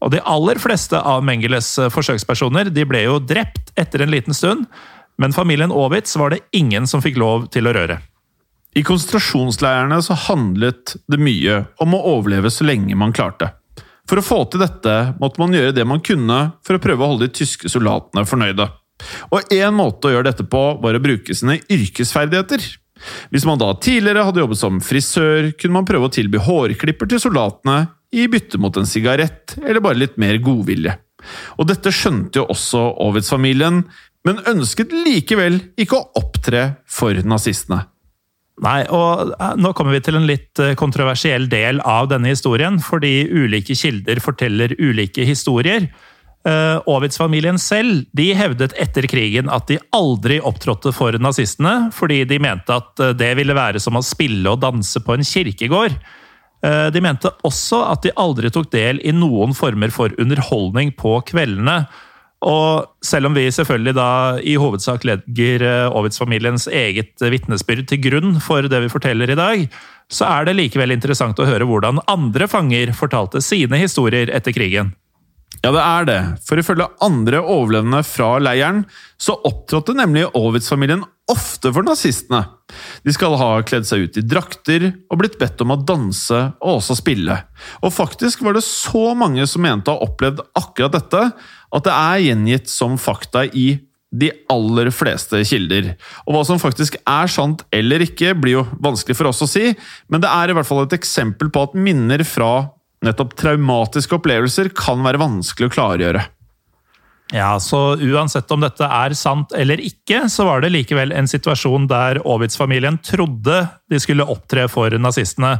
Og 0.00 0.12
de 0.14 0.20
aller 0.24 0.60
fleste 0.60 0.96
av 0.96 1.24
Mengeles 1.24 1.74
eh, 1.78 1.90
forsøkspersoner 1.92 2.72
de 2.72 2.86
ble 2.88 3.04
jo 3.04 3.18
drept 3.20 3.72
etter 3.80 4.04
en 4.04 4.12
liten 4.12 4.36
stund, 4.36 4.64
men 5.20 5.36
familien 5.36 5.72
Ovitz 5.74 6.16
var 6.16 6.32
det 6.32 6.44
ingen 6.56 6.86
som 6.88 7.02
fikk 7.04 7.20
lov 7.20 7.50
til 7.52 7.68
å 7.68 7.74
røre. 7.76 8.00
I 8.78 8.84
konsentrasjonsleirene 8.86 9.98
så 10.06 10.16
handlet 10.28 10.94
det 11.10 11.18
mye 11.20 11.64
om 11.82 11.96
å 11.96 12.04
overleve 12.14 12.52
så 12.54 12.64
lenge 12.64 12.96
man 12.96 13.12
klarte. 13.12 13.50
For 14.08 14.18
å 14.18 14.24
få 14.24 14.44
til 14.50 14.62
dette 14.62 14.94
måtte 15.20 15.42
man 15.42 15.52
gjøre 15.54 15.74
det 15.74 15.84
man 15.86 16.00
kunne 16.02 16.38
for 16.66 16.78
å 16.78 16.82
prøve 16.82 17.04
å 17.04 17.12
holde 17.12 17.28
de 17.28 17.36
tyske 17.42 17.70
soldatene 17.70 18.24
fornøyde. 18.26 18.66
Og 19.34 19.52
én 19.54 19.74
måte 19.76 20.08
å 20.08 20.14
gjøre 20.14 20.30
dette 20.30 20.46
på 20.48 20.62
var 20.80 20.96
å 20.96 21.02
bruke 21.02 21.34
sine 21.36 21.58
yrkesferdigheter. 21.72 22.64
Hvis 23.32 23.46
man 23.48 23.60
da 23.60 23.72
tidligere 23.80 24.26
hadde 24.28 24.42
jobbet 24.42 24.60
som 24.60 24.80
frisør, 24.84 25.50
kunne 25.58 25.78
man 25.78 25.88
prøve 25.88 26.08
å 26.08 26.14
tilby 26.14 26.40
hårklipper 26.42 27.10
til 27.10 27.22
soldatene 27.22 27.78
i 28.16 28.26
bytte 28.30 28.58
mot 28.60 28.74
en 28.76 28.88
sigarett 28.88 29.56
eller 29.60 29.82
bare 29.84 30.00
litt 30.00 30.18
mer 30.20 30.40
godvilje. 30.42 30.96
Og 31.60 31.68
dette 31.68 31.92
skjønte 31.94 32.40
jo 32.40 32.48
også 32.52 32.82
Ovitz-familien, 33.04 33.84
men 34.26 34.42
ønsket 34.48 34.92
likevel 34.92 35.60
ikke 35.80 35.98
å 35.98 36.20
opptre 36.20 36.64
for 36.88 37.16
nazistene. 37.24 37.84
Nei, 38.60 38.82
og 38.92 39.32
eh, 39.32 39.54
nå 39.56 39.72
kommer 39.76 39.96
vi 39.96 40.02
til 40.04 40.18
en 40.18 40.28
litt 40.28 40.60
eh, 40.60 40.74
kontroversiell 40.76 41.46
del 41.48 41.80
av 41.88 42.10
denne 42.10 42.34
historien, 42.34 42.76
fordi 42.84 43.24
ulike 43.32 43.76
kilder 43.78 44.20
forteller 44.20 44.74
ulike 44.76 45.24
historier. 45.24 45.88
Uh, 46.40 46.80
Ovitz-familien 46.88 47.58
selv 47.60 48.06
de 48.16 48.30
hevdet 48.32 48.72
etter 48.80 49.04
krigen 49.10 49.50
at 49.52 49.66
de 49.68 49.76
aldri 49.92 50.38
opptrådte 50.40 50.92
for 50.96 51.18
nazistene, 51.20 51.90
fordi 51.92 52.22
de 52.24 52.38
mente 52.40 52.72
at 52.72 53.02
det 53.20 53.34
ville 53.36 53.56
være 53.56 53.82
som 53.82 53.98
å 53.98 54.04
spille 54.04 54.48
og 54.48 54.62
danse 54.62 55.02
på 55.04 55.18
en 55.18 55.26
kirkegård. 55.26 55.98
Uh, 56.64 56.88
de 56.92 57.02
mente 57.04 57.28
også 57.44 57.82
at 57.90 58.06
de 58.06 58.14
aldri 58.20 58.52
tok 58.52 58.70
del 58.72 59.02
i 59.04 59.12
noen 59.16 59.52
former 59.56 59.92
for 59.92 60.16
underholdning 60.20 60.94
på 60.96 61.18
kveldene. 61.28 61.82
Og 62.40 62.88
selv 63.04 63.28
om 63.28 63.36
vi 63.36 63.50
selvfølgelig 63.52 63.92
da 63.98 64.10
i 64.40 64.54
hovedsak 64.56 65.04
legger 65.04 65.64
eh, 65.66 65.92
Ovitz-familiens 65.92 66.64
eget 66.72 67.20
vitnesbyrd 67.20 67.84
til 67.90 68.00
grunn 68.06 68.38
for 68.40 68.64
det 68.64 68.80
vi 68.86 68.92
forteller 68.92 69.28
i 69.28 69.36
dag, 69.36 69.66
så 70.08 70.24
er 70.24 70.48
det 70.48 70.56
likevel 70.56 70.94
interessant 70.94 71.38
å 71.38 71.48
høre 71.48 71.68
hvordan 71.68 72.00
andre 72.08 72.48
fanger 72.48 72.94
fortalte 72.96 73.44
sine 73.44 73.82
historier 73.82 74.32
etter 74.32 74.56
krigen. 74.56 74.94
Ja, 75.60 75.70
det 75.76 75.80
er 75.84 76.06
det, 76.08 76.20
for 76.48 76.60
ifølge 76.60 76.86
andre 77.04 77.42
overlevende 77.44 78.00
fra 78.08 78.38
leiren, 78.40 78.86
så 79.20 79.34
opptrådte 79.44 79.92
nemlig 79.98 80.22
Ovitz-familien 80.38 81.02
ofte 81.28 81.68
for 81.74 81.84
nazistene. 81.84 82.46
De 83.04 83.12
skal 83.12 83.36
ha 83.36 83.50
kledd 83.68 83.84
seg 83.88 84.06
ut 84.06 84.16
i 84.16 84.24
drakter 84.24 84.86
og 85.10 85.20
blitt 85.20 85.36
bedt 85.40 85.60
om 85.60 85.74
å 85.74 85.78
danse 85.84 86.38
og 86.62 86.78
også 86.78 86.96
spille. 87.02 87.36
Og 87.84 87.92
faktisk 87.92 88.40
var 88.46 88.56
det 88.56 88.64
så 88.64 89.10
mange 89.18 89.44
som 89.50 89.64
mente 89.66 89.92
å 89.92 89.98
ha 89.98 90.08
opplevd 90.08 90.40
akkurat 90.56 90.96
dette, 90.96 91.22
at 91.70 91.86
det 91.86 91.94
er 91.94 92.24
gjengitt 92.30 92.72
som 92.72 92.96
fakta 92.98 93.44
i 93.52 93.68
de 94.10 94.32
aller 94.50 94.88
fleste 94.90 95.44
kilder. 95.46 95.92
Og 96.24 96.34
hva 96.34 96.42
som 96.48 96.58
faktisk 96.62 96.96
er 97.04 97.30
sant 97.30 97.62
eller 97.74 98.02
ikke, 98.08 98.32
blir 98.34 98.62
jo 98.62 98.66
vanskelig 98.82 99.18
for 99.18 99.30
oss 99.30 99.44
å 99.44 99.50
si, 99.50 99.68
men 100.08 100.24
det 100.24 100.32
er 100.32 100.50
i 100.50 100.56
hvert 100.56 100.66
fall 100.66 100.86
et 100.86 100.96
eksempel 100.96 101.52
på 101.52 101.68
at 101.68 101.76
minner 101.78 102.24
fra 102.26 102.70
nettopp 103.06 103.36
traumatiske 103.40 104.18
opplevelser 104.18 104.72
kan 104.76 105.02
være 105.04 105.20
vanskelig 105.22 105.70
å 105.70 105.74
klargjøre. 105.74 106.26
Ja, 107.30 107.60
så 107.62 107.94
uansett 107.94 108.50
om 108.50 108.64
dette 108.64 108.86
er 108.90 109.14
sant 109.14 109.52
eller 109.54 109.78
ikke, 109.82 110.24
så 110.28 110.48
var 110.48 110.64
det 110.64 110.72
likevel 110.74 111.14
en 111.14 111.30
situasjon 111.30 111.86
der 111.90 112.18
Aabitz-familien 112.24 112.98
trodde 113.06 113.62
de 113.90 114.00
skulle 114.02 114.26
opptre 114.26 114.66
for 114.72 114.90
nazistene. 114.98 115.58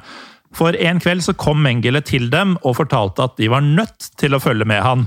For 0.57 0.75
en 0.75 0.99
kveld 0.99 1.23
så 1.23 1.37
kom 1.39 1.63
Mengele 1.63 2.03
til 2.03 2.27
dem 2.33 2.57
og 2.65 2.81
fortalte 2.81 3.29
at 3.29 3.37
de 3.39 3.51
var 3.53 3.63
nødt 3.63 4.11
til 4.19 4.35
å 4.35 4.43
følge 4.43 4.67
med 4.67 4.83
han. 4.83 5.07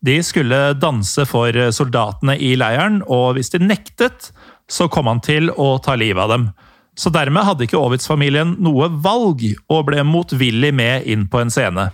De 0.00 0.16
skulle 0.24 0.72
danse 0.80 1.26
for 1.28 1.52
soldatene 1.74 2.38
i 2.40 2.54
leiren, 2.56 3.02
og 3.04 3.36
hvis 3.36 3.52
de 3.52 3.60
nektet, 3.60 4.30
så 4.70 4.88
kom 4.88 5.10
han 5.10 5.20
til 5.24 5.50
å 5.50 5.74
ta 5.84 5.96
livet 5.98 6.24
av 6.24 6.32
dem. 6.32 6.48
Så 6.98 7.12
dermed 7.14 7.46
hadde 7.46 7.68
ikke 7.68 7.78
Aavits 7.78 8.10
familien 8.10 8.56
noe 8.62 8.90
valg, 9.04 9.44
og 9.70 9.86
ble 9.86 10.02
motvillig 10.06 10.72
med 10.74 11.06
inn 11.06 11.28
på 11.30 11.42
en 11.42 11.52
scene. 11.54 11.88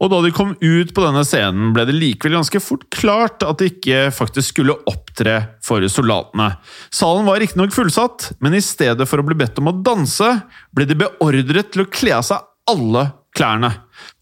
Og 0.00 0.08
da 0.08 0.22
de 0.24 0.30
kom 0.32 0.54
ut 0.56 0.92
på 0.96 1.02
denne 1.04 1.22
scenen, 1.28 1.74
ble 1.76 1.84
det 1.84 1.96
likevel 1.98 2.38
ganske 2.38 2.60
fort 2.64 2.86
klart 2.94 3.44
at 3.44 3.60
de 3.60 3.68
ikke 3.68 4.06
faktisk 4.16 4.54
skulle 4.54 4.78
opptre 4.88 5.34
for 5.64 5.84
soldatene. 5.92 6.54
Salen 6.88 7.28
var 7.28 7.42
riktignok 7.42 7.74
fullsatt, 7.76 8.30
men 8.40 8.56
i 8.56 8.62
stedet 8.64 9.04
for 9.10 9.20
å 9.20 9.26
bli 9.26 9.36
bedt 9.42 9.60
om 9.60 9.68
å 9.68 9.76
danse, 9.84 10.30
ble 10.72 10.88
de 10.88 10.96
beordret 11.02 11.74
til 11.74 11.84
å 11.84 11.90
kle 11.92 12.16
av 12.16 12.24
seg 12.30 12.48
alle 12.72 13.10
klærne. 13.36 13.74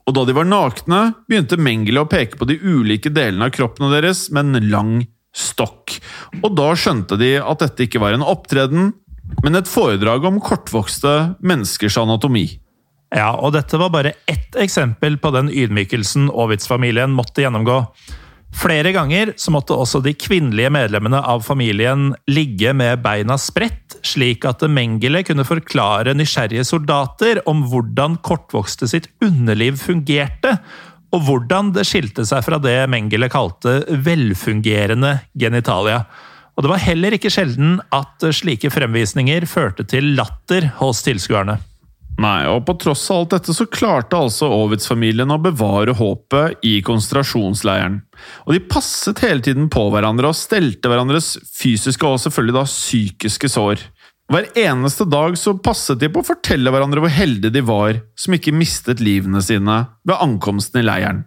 Og 0.09 0.17
da 0.17 0.25
de 0.27 0.35
var 0.35 0.49
nakne, 0.49 1.03
begynte 1.29 1.61
Mengele 1.61 2.03
å 2.03 2.11
peke 2.11 2.41
på 2.41 2.49
de 2.49 2.59
ulike 2.59 3.13
delene 3.15 3.47
av 3.47 3.55
kroppene 3.55 3.93
deres 3.93 4.27
med 4.35 4.57
en 4.57 4.71
lang 4.73 4.95
stokk. 5.37 5.99
Og 6.41 6.55
da 6.59 6.73
skjønte 6.75 7.19
de 7.21 7.37
at 7.39 7.63
dette 7.63 7.87
ikke 7.87 8.01
var 8.03 8.17
en 8.17 8.27
opptreden, 8.27 8.97
men 9.45 9.59
et 9.59 9.69
foredrag 9.71 10.25
om 10.29 10.41
kortvokste 10.43 11.35
menneskers 11.45 11.99
anatomi. 12.01 12.47
Ja, 13.15 13.33
og 13.41 13.55
dette 13.57 13.79
var 13.81 13.93
bare 13.93 14.17
ett 14.29 14.57
eksempel 14.61 15.17
på 15.21 15.33
den 15.33 15.49
ydmykelsen 15.49 16.29
Ovitz-familien 16.29 17.15
måtte 17.17 17.45
gjennomgå. 17.45 17.83
Flere 18.59 18.95
ganger 18.97 19.35
så 19.37 19.53
måtte 19.53 19.77
også 19.77 20.01
de 20.05 20.15
kvinnelige 20.17 20.71
medlemmene 20.73 21.21
av 21.21 21.43
familien 21.45 22.15
ligge 22.31 22.73
med 22.77 23.03
beina 23.05 23.37
spredt, 23.41 23.99
slik 24.07 24.47
at 24.49 24.65
Mengele 24.73 25.21
kunne 25.27 25.45
forklare 25.47 26.15
nysgjerrige 26.17 26.65
soldater 26.69 27.43
om 27.49 27.67
hvordan 27.69 28.17
kortvokste 28.25 28.89
sitt 28.89 29.11
underliv 29.25 29.77
fungerte, 29.81 30.57
og 31.13 31.25
hvordan 31.25 31.73
det 31.77 31.87
skilte 31.89 32.25
seg 32.29 32.43
fra 32.45 32.59
det 32.61 32.81
Mengele 32.93 33.31
kalte 33.33 33.83
velfungerende 34.05 35.19
genitalia. 35.39 36.03
Og 36.59 36.65
det 36.67 36.73
var 36.73 36.83
heller 36.83 37.15
ikke 37.15 37.31
sjelden 37.31 37.77
at 37.95 38.25
slike 38.35 38.73
fremvisninger 38.75 39.47
førte 39.47 39.87
til 39.87 40.17
latter 40.19 40.73
hos 40.81 41.05
tilskuerne. 41.07 41.55
Nei, 42.19 42.49
og 42.51 42.65
på 42.67 42.75
tross 42.83 43.05
av 43.15 43.21
alt 43.21 43.35
dette 43.37 43.55
så 43.55 43.69
klarte 43.71 44.19
altså 44.19 44.49
Ovitz-familien 44.51 45.31
å 45.31 45.39
bevare 45.39 45.95
håpet 45.95 46.65
i 46.67 46.81
konsentrasjonsleiren. 46.83 48.01
Og 48.49 48.57
de 48.57 48.63
passet 48.67 49.23
hele 49.23 49.45
tiden 49.47 49.69
på 49.71 49.85
hverandre 49.95 50.33
og 50.33 50.35
stelte 50.35 50.91
hverandres 50.91 51.37
fysiske 51.47 52.11
og 52.11 52.19
selvfølgelig 52.25 52.57
da 52.59 52.65
psykiske 52.67 53.53
sår. 53.55 53.87
Hver 54.29 54.51
eneste 54.61 55.07
dag 55.09 55.39
så 55.41 55.55
passet 55.63 56.03
de 56.03 56.11
på 56.13 56.21
å 56.21 56.27
fortelle 56.27 56.75
hverandre 56.75 57.01
hvor 57.05 57.15
heldige 57.15 57.55
de 57.55 57.63
var 57.65 58.03
som 58.19 58.35
ikke 58.35 58.53
mistet 58.53 58.99
livene 59.01 59.41
sine 59.41 59.79
ved 60.03 60.19
ankomsten 60.19 60.83
i 60.83 60.89
leiren. 60.91 61.23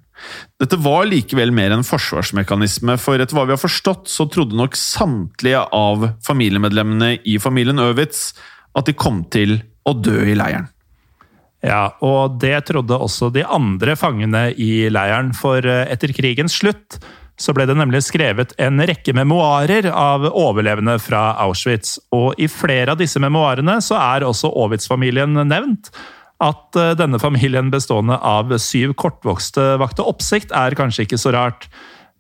Dette 0.62 0.78
var 0.82 1.08
likevel 1.10 1.54
mer 1.56 1.74
en 1.76 1.86
forsvarsmekanisme, 1.86 2.98
for 3.02 3.22
etter 3.22 3.38
hva 3.38 3.48
vi 3.50 3.56
har 3.56 3.62
forstått, 3.62 4.10
så 4.12 4.28
trodde 4.32 4.58
nok 4.58 4.78
samtlige 4.78 5.64
av 5.76 6.12
familiemedlemmene 6.28 7.16
i 7.26 7.38
familien 7.42 7.82
Øwitz 7.82 8.32
at 8.78 8.88
de 8.88 8.96
kom 8.96 9.24
til 9.34 9.60
å 9.88 9.96
dø 9.98 10.20
i 10.30 10.38
leiren. 10.38 10.70
Ja, 11.62 11.92
og 12.02 12.40
det 12.42 12.56
trodde 12.72 12.98
også 12.98 13.30
de 13.34 13.44
andre 13.46 13.94
fangene 14.00 14.48
i 14.58 14.90
leiren, 14.90 15.30
for 15.38 15.62
eh, 15.62 15.86
etter 15.94 16.14
krigens 16.18 16.56
slutt 16.58 16.98
så 17.42 17.54
ble 17.58 17.66
det 17.66 17.76
nemlig 17.78 18.04
skrevet 18.06 18.54
en 18.62 18.82
rekke 18.86 19.14
memoarer 19.18 19.88
av 19.90 20.28
overlevende 20.30 20.98
fra 21.02 21.32
Auschwitz. 21.42 21.98
Og 22.14 22.38
i 22.42 22.50
flere 22.52 22.94
av 22.94 23.02
disse 23.02 23.22
memoarene 23.22 23.80
så 23.82 23.98
er 23.98 24.26
også 24.28 24.52
Ovitz-familien 24.62 25.40
nevnt. 25.50 25.90
At 26.42 26.78
eh, 26.80 26.94
denne 26.98 27.20
familien 27.22 27.72
bestående 27.74 28.18
av 28.18 28.54
syv 28.62 28.96
kortvokste 29.00 29.76
vakte 29.82 30.06
oppsikt, 30.08 30.54
er 30.56 30.78
kanskje 30.78 31.06
ikke 31.06 31.22
så 31.22 31.34
rart. 31.36 31.68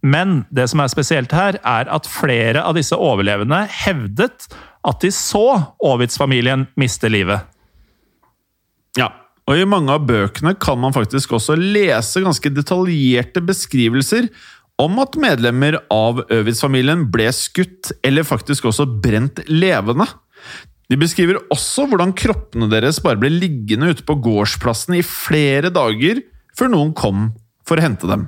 Men 0.01 0.43
det 0.53 0.67
som 0.71 0.81
er 0.81 0.91
spesielt 0.93 1.33
her, 1.35 1.57
er 1.61 1.89
at 1.93 2.09
flere 2.09 2.63
av 2.65 2.77
disse 2.77 2.97
overlevende 2.97 3.63
hevdet 3.83 4.47
at 4.87 5.03
de 5.03 5.11
så 5.13 5.45
Ovitz-familien 5.85 6.65
miste 6.79 7.09
livet. 7.11 7.45
Ja, 8.97 9.11
og 9.49 9.57
i 9.57 9.67
mange 9.69 9.93
av 9.93 10.07
bøkene 10.09 10.55
kan 10.59 10.79
man 10.81 10.95
faktisk 10.95 11.35
også 11.37 11.57
lese 11.57 12.23
ganske 12.23 12.49
detaljerte 12.53 13.43
beskrivelser 13.45 14.29
om 14.81 14.97
at 15.03 15.17
medlemmer 15.21 15.77
av 15.93 16.23
Øvitz-familien 16.33 17.05
ble 17.13 17.27
skutt, 17.35 17.91
eller 18.05 18.25
faktisk 18.25 18.65
også 18.71 18.87
brent 19.03 19.43
levende. 19.49 20.07
De 20.91 20.99
beskriver 20.99 21.39
også 21.53 21.85
hvordan 21.87 22.11
kroppene 22.19 22.67
deres 22.71 22.99
bare 23.03 23.19
ble 23.21 23.31
liggende 23.31 23.93
ute 23.93 24.03
på 24.03 24.17
gårdsplassen 24.25 24.97
i 24.99 25.05
flere 25.07 25.71
dager 25.71 26.19
før 26.57 26.73
noen 26.73 26.91
kom 26.97 27.29
for 27.67 27.79
å 27.79 27.85
hente 27.85 28.09
dem. 28.09 28.27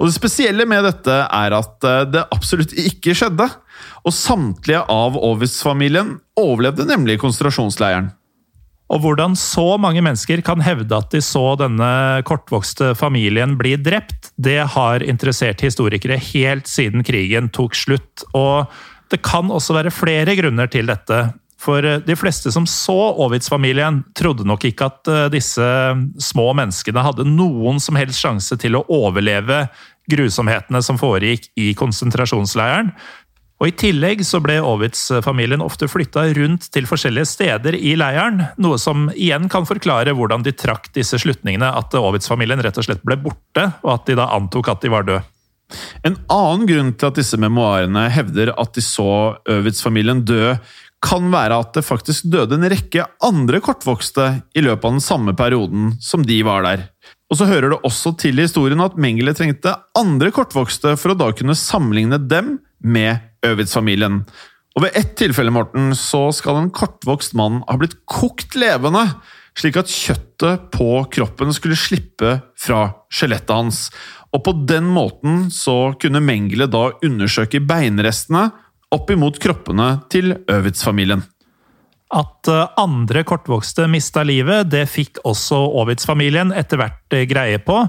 Og 0.00 0.08
Det 0.08 0.16
spesielle 0.16 0.64
med 0.66 0.86
dette 0.88 1.14
er 1.22 1.54
at 1.54 1.84
eh, 1.86 2.06
det 2.08 2.24
absolutt 2.34 2.72
ikke 2.80 3.14
skjedde. 3.14 3.46
Og 4.08 4.14
samtlige 4.14 4.80
av 4.90 5.18
Ovis-familien 5.20 6.16
overlevde 6.40 6.88
nemlig 6.88 7.18
konsentrasjonsleiren. 7.22 8.08
Og 8.88 9.02
hvordan 9.04 9.34
så 9.36 9.76
mange 9.76 10.00
mennesker 10.00 10.40
kan 10.44 10.62
hevde 10.64 10.96
at 10.96 11.12
de 11.12 11.20
så 11.22 11.52
denne 11.60 11.90
kortvokste 12.26 12.94
familien 12.96 13.58
bli 13.60 13.74
drept, 13.76 14.30
det 14.40 14.62
har 14.74 15.04
interessert 15.04 15.60
historikere 15.60 16.16
helt 16.30 16.70
siden 16.70 17.04
krigen 17.04 17.50
tok 17.52 17.76
slutt. 17.76 18.24
Og 18.32 18.64
det 19.12 19.20
kan 19.26 19.52
også 19.52 19.76
være 19.76 19.92
flere 19.92 20.38
grunner 20.40 20.72
til 20.72 20.88
dette. 20.88 21.20
For 21.58 21.84
eh, 21.84 22.00
de 22.06 22.16
fleste 22.16 22.52
som 22.54 22.66
så 22.70 22.96
Aavits-familien, 23.10 24.02
trodde 24.18 24.46
nok 24.46 24.68
ikke 24.70 24.90
at 24.90 25.10
eh, 25.10 25.28
disse 25.34 25.68
små 26.22 26.50
menneskene 26.58 27.04
hadde 27.04 27.26
noen 27.28 27.82
som 27.82 27.98
helst 27.98 28.22
sjanse 28.22 28.58
til 28.60 28.78
å 28.78 28.84
overleve 28.86 29.66
grusomhetene 30.08 30.80
som 30.84 31.00
foregikk 31.00 31.50
i 31.58 31.72
konsentrasjonsleiren. 31.78 32.94
Og 33.58 33.72
I 33.72 33.74
tillegg 33.74 34.20
så 34.22 34.38
ble 34.38 34.60
Aavits-familien 34.62 35.64
ofte 35.64 35.88
flytta 35.90 36.28
rundt 36.36 36.68
til 36.74 36.86
forskjellige 36.86 37.26
steder 37.26 37.74
i 37.74 37.96
leiren, 37.98 38.44
noe 38.62 38.78
som 38.78 39.08
igjen 39.16 39.48
kan 39.50 39.66
forklare 39.66 40.14
hvordan 40.14 40.46
de 40.46 40.54
trakk 40.54 40.92
disse 40.94 41.18
slutningene, 41.18 41.66
at 41.66 41.96
Aavits-familien 41.98 42.62
rett 42.62 42.78
og 42.78 42.86
slett 42.86 43.02
ble 43.02 43.18
borte, 43.18 43.66
og 43.82 43.96
at 43.96 44.06
de 44.06 44.16
da 44.20 44.28
antok 44.36 44.70
at 44.70 44.86
de 44.86 44.94
var 44.94 45.10
døde. 45.10 45.24
En 46.06 46.14
annen 46.32 46.68
grunn 46.68 46.92
til 46.96 47.10
at 47.10 47.18
disse 47.18 47.36
memoarene 47.40 48.06
hevder 48.14 48.54
at 48.54 48.78
de 48.78 48.84
så 48.84 49.10
Øvitz-familien 49.50 50.22
dø, 50.24 50.54
kan 51.04 51.30
være 51.30 51.60
at 51.62 51.76
det 51.76 51.86
faktisk 51.86 52.26
døde 52.32 52.56
en 52.58 52.66
rekke 52.70 53.04
andre 53.24 53.60
kortvokste 53.62 54.26
i 54.58 54.64
løpet 54.64 54.84
av 54.84 54.96
den 54.96 55.04
samme 55.04 55.34
perioden 55.38 55.92
som 56.02 56.24
de 56.26 56.40
var 56.46 56.64
der. 56.66 56.84
Og 57.28 57.38
så 57.38 57.48
hører 57.48 57.70
det 57.70 57.80
også 57.86 58.14
til 58.18 58.40
i 58.40 58.46
historien 58.46 58.82
at 58.82 58.96
Mengele 58.98 59.34
trengte 59.36 59.76
andre 59.98 60.32
kortvokste 60.34 60.96
for 60.98 61.12
å 61.12 61.18
da 61.18 61.30
kunne 61.36 61.56
sammenligne 61.58 62.18
dem 62.24 62.56
med 62.80 63.20
Øvitz-familien. 63.46 64.22
Og 64.76 64.84
ved 64.86 64.96
ett 64.98 65.16
tilfelle 65.18 65.52
Morten, 65.54 65.90
så 65.98 66.28
skal 66.34 66.60
en 66.60 66.72
kortvokst 66.74 67.34
mann 67.38 67.62
ha 67.68 67.76
blitt 67.78 67.98
kokt 68.08 68.56
levende, 68.58 69.04
slik 69.58 69.78
at 69.80 69.90
kjøttet 69.90 70.68
på 70.74 71.02
kroppen 71.14 71.50
skulle 71.54 71.78
slippe 71.78 72.38
fra 72.58 72.84
skjelettet 73.10 73.54
hans. 73.54 73.88
Og 74.34 74.44
på 74.46 74.54
den 74.70 74.86
måten 74.92 75.48
så 75.54 75.94
kunne 76.00 76.22
Mengele 76.22 76.68
da 76.70 76.90
undersøke 77.04 77.60
beinrestene 77.64 78.48
opp 78.94 79.10
imot 79.12 79.40
kroppene 79.42 79.90
til 80.12 80.32
Øvitz-familien. 80.50 81.24
At 82.14 82.48
eh, 82.48 82.64
andre 82.80 83.24
kortvokste 83.28 83.88
mista 83.90 84.24
livet, 84.24 84.70
det 84.72 84.86
fikk 84.88 85.20
også 85.28 85.60
Aavits-familien 85.82 86.54
etter 86.56 86.80
hvert 86.80 87.16
eh, 87.16 87.26
greie 87.28 87.60
på. 87.60 87.82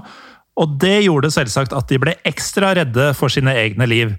Og 0.60 0.76
det 0.82 1.06
gjorde 1.06 1.32
selvsagt 1.32 1.72
at 1.76 1.88
de 1.88 2.00
ble 2.02 2.16
ekstra 2.28 2.74
redde 2.76 3.12
for 3.16 3.32
sine 3.32 3.54
egne 3.56 3.88
liv. 3.88 4.14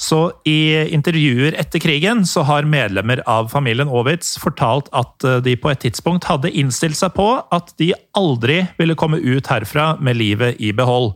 Så 0.00 0.30
i 0.48 0.88
intervjuer 0.96 1.52
etter 1.60 1.82
krigen 1.82 2.24
så 2.26 2.46
har 2.48 2.64
medlemmer 2.64 3.20
av 3.28 3.50
familien 3.52 3.90
Aavits 3.92 4.38
fortalt 4.40 4.88
at 4.96 5.26
eh, 5.28 5.42
de 5.44 5.58
på 5.60 5.68
et 5.72 5.84
tidspunkt 5.84 6.30
hadde 6.30 6.54
innstilt 6.56 6.96
seg 6.96 7.12
på 7.18 7.28
at 7.52 7.74
de 7.82 7.92
aldri 8.16 8.62
ville 8.80 8.96
komme 8.96 9.20
ut 9.20 9.52
herfra 9.52 9.92
med 10.00 10.16
livet 10.16 10.56
i 10.64 10.72
behold. 10.72 11.12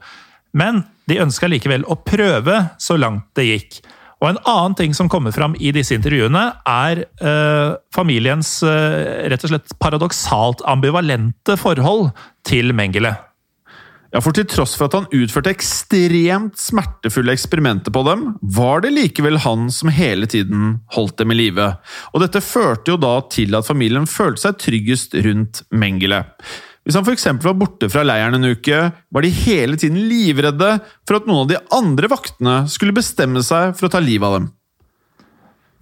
Men 0.52 0.84
de 1.08 1.22
ønska 1.24 1.48
likevel 1.48 1.86
å 1.88 1.96
prøve 2.04 2.66
så 2.82 2.98
langt 3.00 3.30
det 3.38 3.48
gikk. 3.48 3.80
Og 4.22 4.30
En 4.30 4.40
annen 4.48 4.74
ting 4.78 4.94
som 4.96 5.10
kommer 5.12 5.34
fram 5.34 5.54
i 5.60 5.72
disse 5.76 5.96
intervjuene, 5.96 6.42
er 6.64 7.04
eh, 7.04 7.76
familiens 7.94 8.58
eh, 8.64 9.28
rett 9.28 9.44
og 9.44 9.52
slett 9.52 9.76
paradoksalt 9.82 10.64
ambivalente 10.68 11.58
forhold 11.60 12.08
til 12.48 12.72
Mengele. 12.76 13.12
Ja, 14.14 14.22
for 14.24 14.32
til 14.32 14.46
tross 14.48 14.72
for 14.78 14.88
at 14.88 14.94
han 14.96 15.08
utførte 15.12 15.50
ekstremt 15.52 16.56
smertefulle 16.56 17.34
eksperimenter 17.36 17.92
på 17.92 18.04
dem, 18.06 18.22
var 18.56 18.80
det 18.84 18.94
likevel 18.94 19.42
han 19.44 19.66
som 19.74 19.90
hele 19.92 20.28
tiden 20.30 20.78
holdt 20.94 21.18
dem 21.20 21.34
i 21.34 21.36
live. 21.42 21.66
Og 22.14 22.22
dette 22.24 22.40
førte 22.40 22.94
jo 22.94 23.00
da 23.02 23.18
til 23.28 23.52
at 23.58 23.68
familien 23.68 24.08
følte 24.08 24.46
seg 24.46 24.62
tryggest 24.62 25.18
rundt 25.26 25.60
Mengele. 25.68 26.22
Hvis 26.86 26.94
han 26.94 27.02
f.eks. 27.02 27.26
var 27.42 27.56
borte 27.58 27.88
fra 27.90 28.04
leiren 28.06 28.38
en 28.38 28.52
uke, 28.54 28.76
var 29.10 29.24
de 29.24 29.30
hele 29.34 29.74
tiden 29.74 30.04
livredde 30.06 30.76
for 31.02 31.18
at 31.18 31.24
noen 31.26 31.42
av 31.42 31.48
de 31.50 31.58
andre 31.74 32.10
vaktene 32.12 32.60
skulle 32.70 32.94
bestemme 32.94 33.42
seg 33.42 33.74
for 33.74 33.88
å 33.88 33.90
ta 33.96 34.02
livet 34.02 34.28
av 34.28 34.36
dem. 34.38 34.46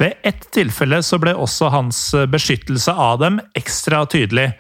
Ved 0.01 0.17
ett 0.27 0.49
tilfelle 0.57 1.03
så 1.05 1.21
ble 1.21 1.35
også 1.37 1.69
hans 1.71 1.99
beskyttelse 2.33 2.95
av 2.97 3.21
dem 3.21 3.37
ekstra 3.55 4.01
tydelig. 4.09 4.55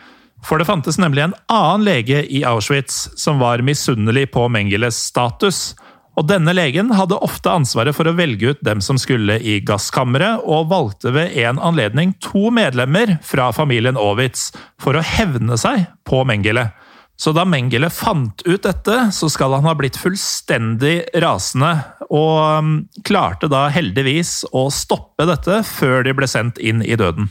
For 0.44 0.60
det 0.60 0.68
fantes 0.68 1.00
nemlig 1.00 1.24
en 1.24 1.36
annen 1.48 1.86
lege 1.88 2.20
i 2.28 2.44
Auschwitz 2.44 3.08
som 3.16 3.40
var 3.40 3.64
misunnelig 3.64 4.28
på 4.36 4.44
Mengeles 4.52 5.00
status. 5.08 5.72
Og 6.14 6.28
denne 6.30 6.54
legen 6.54 6.92
hadde 6.94 7.18
ofte 7.26 7.50
ansvaret 7.50 7.96
for 7.96 8.06
å 8.06 8.14
velge 8.14 8.54
ut 8.54 8.62
dem 8.66 8.82
som 8.84 8.98
skulle 9.00 9.40
i 9.42 9.58
gasskammeret, 9.66 10.44
og 10.46 10.70
valgte 10.70 11.10
ved 11.14 11.34
en 11.42 11.58
anledning 11.58 12.14
to 12.22 12.50
medlemmer 12.54 13.16
fra 13.26 13.50
familien 13.54 13.98
Aavits 13.98 14.52
for 14.80 14.96
å 14.96 15.04
hevne 15.04 15.58
seg 15.60 15.88
på 16.06 16.22
Mengele. 16.28 16.68
Så 17.18 17.30
da 17.34 17.44
Mengele 17.46 17.90
fant 17.94 18.42
ut 18.46 18.62
dette, 18.66 18.96
så 19.14 19.28
skal 19.30 19.54
han 19.54 19.66
ha 19.68 19.74
blitt 19.78 19.98
fullstendig 19.98 20.96
rasende, 21.22 21.76
og 22.10 22.38
um, 22.58 22.74
klarte 23.06 23.50
da 23.50 23.68
heldigvis 23.74 24.42
å 24.54 24.66
stoppe 24.74 25.26
dette 25.30 25.62
før 25.66 26.02
de 26.06 26.14
ble 26.16 26.30
sendt 26.30 26.58
inn 26.58 26.82
i 26.82 26.98
døden. 26.98 27.30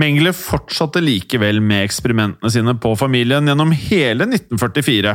Mengele 0.00 0.32
fortsatte 0.36 1.02
likevel 1.02 1.60
med 1.64 1.84
eksperimentene 1.84 2.50
sine 2.52 2.74
på 2.80 2.94
familien 2.98 3.48
gjennom 3.50 3.74
hele 3.76 4.26
1944. 4.30 5.12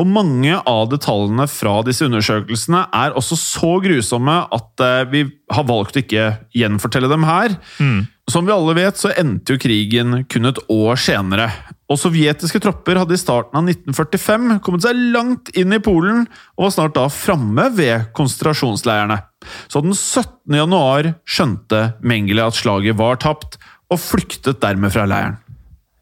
Og 0.00 0.10
mange 0.10 0.56
av 0.66 0.90
detaljene 0.90 1.46
fra 1.50 1.78
disse 1.86 2.08
undersøkelsene 2.08 2.82
er 2.96 3.14
også 3.16 3.38
så 3.38 3.72
grusomme 3.84 4.40
at 4.56 4.84
eh, 4.84 5.06
vi 5.12 5.24
har 5.52 5.68
valgt 5.68 5.98
å 5.98 6.02
ikke 6.02 6.28
gjenfortelle 6.56 7.10
dem 7.12 7.26
her. 7.28 7.54
Mm. 7.78 8.04
Som 8.30 8.48
vi 8.48 8.54
alle 8.56 8.74
vet, 8.74 8.98
så 8.98 9.12
endte 9.14 9.54
jo 9.54 9.62
krigen 9.62 10.24
kun 10.32 10.50
et 10.50 10.58
år 10.72 10.98
senere. 10.98 11.50
Og 11.86 12.00
sovjetiske 12.02 12.58
tropper 12.64 12.98
hadde 12.98 13.14
i 13.14 13.20
starten 13.20 13.54
av 13.60 13.68
1945 13.70 14.56
kommet 14.66 14.82
seg 14.82 14.98
langt 15.14 15.52
inn 15.54 15.70
i 15.76 15.78
Polen, 15.82 16.24
og 16.58 16.66
var 16.66 16.74
snart 16.74 16.96
da 16.96 17.06
framme 17.12 17.68
ved 17.76 18.08
konsentrasjonsleirene. 18.16 19.20
Så 19.70 19.84
den 19.84 19.94
17. 19.94 20.56
januar 20.58 21.12
skjønte 21.22 21.92
Mengele 22.02 22.48
at 22.48 22.58
slaget 22.58 22.98
var 22.98 23.20
tapt, 23.22 23.60
og 23.92 24.00
flyktet 24.02 24.60
dermed 24.62 24.94
fra 24.94 25.06
leiren. 25.08 25.36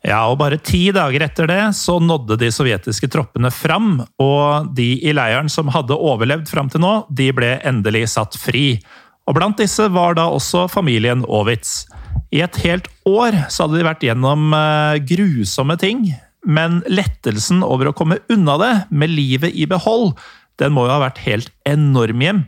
Ja, 0.04 0.26
og 0.28 0.36
Bare 0.42 0.58
ti 0.60 0.90
dager 0.92 1.24
etter 1.24 1.48
det 1.48 1.62
så 1.78 1.96
nådde 2.02 2.36
de 2.40 2.50
sovjetiske 2.52 3.08
troppene 3.12 3.48
fram, 3.54 4.02
og 4.20 4.68
de 4.76 4.98
i 5.00 5.14
leiren 5.16 5.48
som 5.52 5.70
hadde 5.72 5.96
overlevd 5.96 6.50
fram 6.50 6.68
til 6.72 6.84
nå, 6.84 6.92
de 7.08 7.30
ble 7.32 7.54
endelig 7.64 8.10
satt 8.12 8.36
fri. 8.36 8.76
Og 9.24 9.38
Blant 9.38 9.56
disse 9.60 9.88
var 9.92 10.18
da 10.18 10.28
også 10.28 10.66
familien 10.68 11.24
Aavits. 11.24 11.86
I 12.34 12.42
et 12.44 12.58
helt 12.66 12.90
år 13.08 13.46
så 13.48 13.64
hadde 13.64 13.80
de 13.80 13.88
vært 13.88 14.04
gjennom 14.04 14.52
eh, 14.52 15.00
grusomme 15.08 15.78
ting, 15.80 16.10
men 16.44 16.82
lettelsen 16.90 17.64
over 17.64 17.88
å 17.88 17.96
komme 17.96 18.20
unna 18.32 18.58
det, 18.60 18.72
med 18.92 19.12
livet 19.12 19.56
i 19.56 19.64
behold, 19.70 20.12
den 20.60 20.74
må 20.76 20.84
jo 20.84 20.92
ha 20.98 21.02
vært 21.06 21.22
helt 21.24 21.48
enorm 21.64 22.20
hjem. 22.20 22.44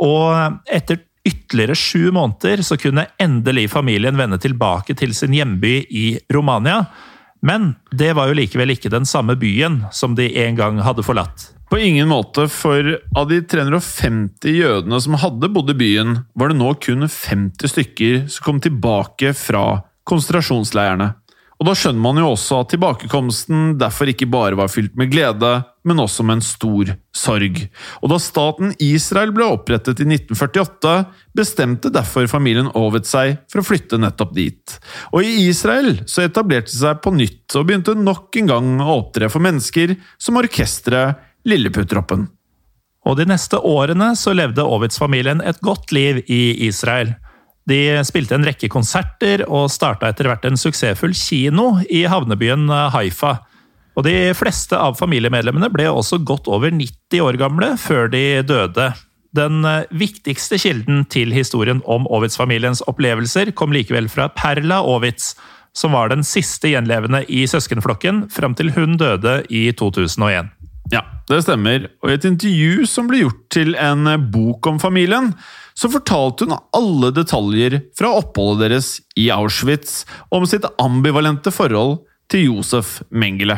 Og 0.00 0.60
etter 0.68 1.00
ytterligere 1.26 1.76
sju 1.76 2.10
måneder 2.14 2.62
så 2.64 2.78
kunne 2.80 3.06
endelig 3.20 3.68
familien 3.72 4.16
vende 4.18 4.38
tilbake 4.40 4.96
til 4.98 5.14
sin 5.16 5.34
hjemby 5.36 5.74
i 5.90 6.06
Romania. 6.32 6.84
Men 7.42 7.74
det 7.92 8.12
var 8.16 8.28
jo 8.28 8.36
likevel 8.36 8.74
ikke 8.74 8.92
den 8.92 9.08
samme 9.08 9.36
byen 9.40 9.82
som 9.92 10.16
de 10.16 10.28
en 10.44 10.58
gang 10.58 10.80
hadde 10.84 11.04
forlatt. 11.04 11.50
På 11.70 11.78
ingen 11.78 12.08
måte, 12.10 12.48
for 12.50 12.82
av 13.16 13.28
de 13.30 13.38
350 13.46 14.56
jødene 14.56 14.98
som 15.00 15.14
hadde 15.22 15.52
bodd 15.54 15.70
i 15.70 15.76
byen, 15.78 16.16
var 16.34 16.50
det 16.50 16.58
nå 16.58 16.72
kun 16.82 17.06
50 17.06 17.70
stykker 17.70 18.24
som 18.26 18.48
kom 18.48 18.58
tilbake 18.64 19.30
fra 19.38 19.84
konsentrasjonsleirene. 20.10 21.12
Og 21.60 21.68
da 21.68 21.74
skjønner 21.76 22.00
man 22.00 22.16
jo 22.16 22.30
også 22.32 22.62
at 22.62 22.70
tilbakekomsten 22.72 23.74
derfor 23.80 24.08
ikke 24.08 24.28
bare 24.32 24.56
var 24.56 24.70
fylt 24.72 24.94
med 24.96 25.10
glede, 25.12 25.50
men 25.84 26.00
også 26.00 26.24
med 26.24 26.38
en 26.38 26.44
stor 26.44 26.94
sorg. 27.12 27.60
Og 28.00 28.12
da 28.12 28.16
staten 28.20 28.72
Israel 28.80 29.34
ble 29.36 29.44
opprettet 29.44 30.00
i 30.00 30.06
1948, 30.08 30.94
bestemte 31.36 31.92
derfor 31.92 32.30
familien 32.32 32.72
Ovet 32.80 33.08
seg 33.08 33.36
for 33.52 33.60
å 33.60 33.66
flytte 33.68 34.00
nettopp 34.00 34.32
dit. 34.38 34.76
Og 35.12 35.20
i 35.20 35.50
Israel 35.50 35.98
så 36.08 36.24
etablerte 36.24 36.72
de 36.72 36.80
seg 36.80 37.04
på 37.04 37.12
nytt 37.12 37.60
og 37.60 37.68
begynte 37.68 37.96
nok 38.08 38.40
en 38.40 38.52
gang 38.54 38.74
å 38.80 38.96
opptre 39.02 39.28
for 39.28 39.44
mennesker 39.44 39.98
som 40.16 40.40
orkesteret 40.40 41.26
Lilleputroppen. 41.48 42.26
Og 43.08 43.16
de 43.16 43.24
neste 43.28 43.60
årene 43.64 44.14
så 44.16 44.32
levde 44.36 44.64
Ovitz-familien 44.64 45.40
et 45.44 45.60
godt 45.64 45.92
liv 45.92 46.24
i 46.28 46.68
Israel. 46.68 47.14
De 47.68 48.00
spilte 48.08 48.36
en 48.36 48.46
rekke 48.46 48.70
konserter 48.72 49.44
og 49.46 49.68
starta 49.72 50.10
etter 50.10 50.30
hvert 50.30 50.46
en 50.48 50.58
suksessfull 50.58 51.14
kino 51.16 51.74
i 51.92 52.06
havnebyen 52.08 52.68
Haifa. 52.94 53.36
Og 53.98 54.06
de 54.06 54.32
fleste 54.38 54.78
av 54.78 54.96
familiemedlemmene 54.98 55.68
ble 55.72 55.88
også 55.90 56.22
godt 56.24 56.48
over 56.48 56.72
90 56.72 57.24
år 57.26 57.38
gamle 57.40 57.74
før 57.80 58.10
de 58.12 58.24
døde. 58.46 58.90
Den 59.36 59.62
viktigste 59.94 60.58
kilden 60.58 61.04
til 61.12 61.34
historien 61.34 61.82
om 61.86 62.08
Ovitz-familiens 62.10 62.82
opplevelser 62.90 63.52
kom 63.54 63.74
likevel 63.74 64.08
fra 64.10 64.30
Perla 64.34 64.80
Ovitz, 64.82 65.34
som 65.76 65.94
var 65.94 66.10
den 66.10 66.24
siste 66.26 66.72
gjenlevende 66.72 67.22
i 67.30 67.44
søskenflokken 67.46 68.24
fram 68.34 68.56
til 68.58 68.72
hun 68.74 68.96
døde 68.98 69.40
i 69.50 69.68
2001. 69.78 70.50
Ja, 70.90 71.04
det 71.30 71.44
stemmer. 71.46 71.86
Og 72.02 72.10
i 72.10 72.16
et 72.18 72.26
intervju 72.26 72.86
som 72.90 73.08
ble 73.10 73.22
gjort 73.22 73.42
til 73.54 73.76
en 73.78 74.08
bok 74.32 74.66
om 74.66 74.80
familien, 74.82 75.32
så 75.78 75.90
fortalte 75.92 76.48
hun 76.48 76.58
alle 76.76 77.12
detaljer 77.14 77.78
fra 77.96 78.10
oppholdet 78.18 78.66
deres 78.66 78.92
i 79.18 79.30
Auschwitz 79.32 80.02
om 80.34 80.46
sitt 80.50 80.66
ambivalente 80.82 81.52
forhold 81.54 82.00
til 82.30 82.46
Josef 82.46 83.00
Mengele. 83.10 83.56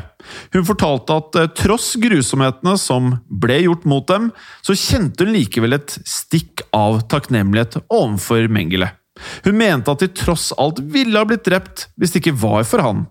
Hun 0.54 0.64
fortalte 0.68 1.18
at 1.20 1.38
eh, 1.40 1.50
tross 1.56 1.92
grusomhetene 2.00 2.76
som 2.80 3.10
ble 3.28 3.58
gjort 3.66 3.84
mot 3.88 4.06
dem, 4.08 4.30
så 4.64 4.76
kjente 4.78 5.26
hun 5.26 5.34
likevel 5.36 5.76
et 5.76 5.98
stikk 6.08 6.64
av 6.76 7.02
takknemlighet 7.12 7.82
overfor 7.88 8.48
Mengele. 8.52 8.92
Hun 9.46 9.58
mente 9.58 9.92
at 9.92 10.04
de 10.04 10.10
tross 10.16 10.50
alt 10.60 10.80
ville 10.92 11.18
ha 11.18 11.28
blitt 11.28 11.46
drept 11.48 11.88
hvis 12.00 12.14
det 12.14 12.22
ikke 12.22 12.38
var 12.42 12.64
for 12.68 12.84
han. 12.84 13.04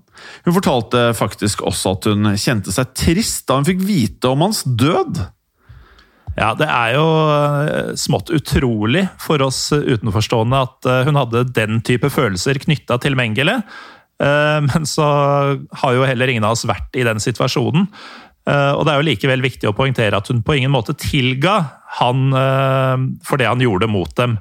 Hun 0.45 0.55
fortalte 0.55 1.11
faktisk 1.17 1.63
også 1.65 1.95
at 1.95 2.09
hun 2.09 2.33
kjente 2.39 2.73
seg 2.73 2.95
trist 2.97 3.47
da 3.49 3.59
hun 3.59 3.67
fikk 3.67 3.83
vite 3.85 4.31
om 4.31 4.43
hans 4.45 4.63
død. 4.65 5.23
Ja, 6.37 6.53
det 6.55 6.67
er 6.69 6.93
jo 6.95 7.05
eh, 7.27 7.93
smått 7.99 8.31
utrolig 8.31 9.03
for 9.19 9.41
oss 9.43 9.65
utenforstående 9.73 10.61
at 10.63 10.87
eh, 10.87 11.03
hun 11.07 11.19
hadde 11.19 11.43
den 11.51 11.81
type 11.85 12.07
følelser 12.13 12.61
knytta 12.61 12.97
til 13.03 13.17
Mengele. 13.19 13.59
Eh, 14.21 14.59
men 14.69 14.87
så 14.87 15.07
har 15.83 15.97
jo 15.97 16.07
heller 16.07 16.31
ingen 16.31 16.47
av 16.47 16.55
oss 16.55 16.67
vært 16.69 16.95
i 16.95 17.07
den 17.07 17.21
situasjonen. 17.23 17.89
Og 18.51 18.79
det 18.83 18.89
er 18.89 18.97
jo 18.97 19.05
likevel 19.05 19.43
viktig 19.45 19.67
å 19.69 19.75
poengtere 19.77 20.17
at 20.17 20.31
hun 20.31 20.39
på 20.41 20.55
ingen 20.57 20.71
måte 20.73 20.95
tilga 20.97 21.59
han 21.99 22.33
for 23.21 23.37
det 23.37 23.45
han 23.45 23.61
gjorde 23.61 23.85
mot 23.85 24.09
dem. 24.17 24.33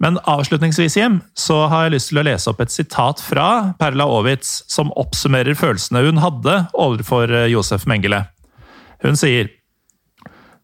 Men 0.00 0.16
avslutningsvis 0.24 0.96
hjem, 0.96 1.20
så 1.36 1.66
har 1.68 1.86
jeg 1.86 1.94
lyst 1.96 2.10
til 2.12 2.20
å 2.22 2.24
lese 2.24 2.48
opp 2.50 2.62
et 2.64 2.72
sitat 2.72 3.20
fra 3.20 3.46
Perla 3.80 4.06
Aavits 4.08 4.62
som 4.72 4.92
oppsummerer 5.00 5.58
følelsene 5.58 6.06
hun 6.06 6.22
hadde 6.22 6.54
overfor 6.72 7.32
Josef 7.52 7.84
Mengele. 7.90 8.24
Hun 9.04 9.18
sier 9.20 9.52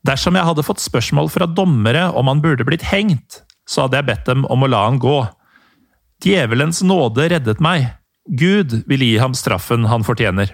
Dersom 0.06 0.36
jeg 0.38 0.46
hadde 0.46 0.62
fått 0.62 0.78
spørsmål 0.78 1.28
fra 1.34 1.48
dommere 1.50 2.04
om 2.14 2.28
han 2.30 2.38
burde 2.44 2.66
blitt 2.66 2.84
hengt, 2.86 3.40
så 3.66 3.84
hadde 3.84 3.98
jeg 3.98 4.08
bedt 4.10 4.28
dem 4.28 4.44
om 4.52 4.62
å 4.62 4.68
la 4.70 4.84
han 4.84 5.00
gå. 5.02 5.16
Djevelens 6.22 6.84
nåde 6.86 7.26
reddet 7.32 7.62
meg. 7.64 7.88
Gud 8.26 8.84
vil 8.86 9.02
gi 9.02 9.16
ham 9.18 9.34
straffen 9.34 9.88
han 9.90 10.06
fortjener. 10.06 10.52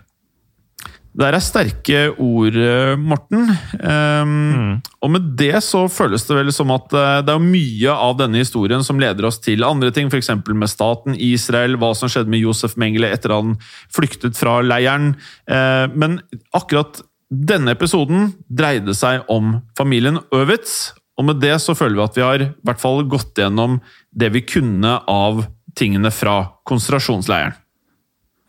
Det 1.12 1.26
er 1.28 1.36
sterke 1.44 1.98
ord, 2.24 2.56
Morten. 2.96 3.50
Um, 3.76 4.30
mm. 4.32 4.70
Og 5.04 5.10
med 5.12 5.26
det 5.36 5.58
så 5.64 5.82
føles 5.92 6.24
det 6.24 6.38
vel 6.38 6.52
som 6.56 6.72
at 6.72 6.94
eh, 6.96 7.18
det 7.26 7.34
er 7.34 7.44
mye 7.44 7.92
av 7.92 8.16
denne 8.16 8.40
historien 8.40 8.80
som 8.86 9.00
leder 9.00 9.28
oss 9.28 9.36
til 9.44 9.66
andre 9.66 9.92
ting, 9.92 10.08
f.eks. 10.08 10.30
med 10.48 10.72
staten 10.72 11.18
Israel, 11.20 11.76
hva 11.76 11.92
som 11.98 12.08
skjedde 12.08 12.32
med 12.32 12.40
Josef 12.40 12.78
Mengele 12.80 13.12
etter 13.12 13.34
han 13.36 13.58
flyktet 13.92 14.40
fra 14.40 14.60
leiren. 14.64 15.12
Uh, 15.44 15.84
men 15.92 16.22
akkurat 16.56 17.04
denne 17.32 17.76
episoden 17.76 18.32
dreide 18.48 18.96
seg 18.96 19.28
om 19.32 19.58
familien 19.76 20.20
Øvitz, 20.32 20.94
og 21.20 21.28
med 21.28 21.42
det 21.44 21.58
så 21.60 21.76
føler 21.76 21.98
vi 21.98 22.06
at 22.06 22.16
vi 22.16 22.24
har 22.24 22.44
i 22.44 22.52
hvert 22.64 22.80
fall 22.80 23.04
gått 23.08 23.36
gjennom 23.36 23.82
det 24.16 24.32
vi 24.32 24.46
kunne 24.48 24.96
av 25.08 25.44
tingene 25.76 26.12
fra 26.12 26.38
konsentrasjonsleiren. 26.68 27.56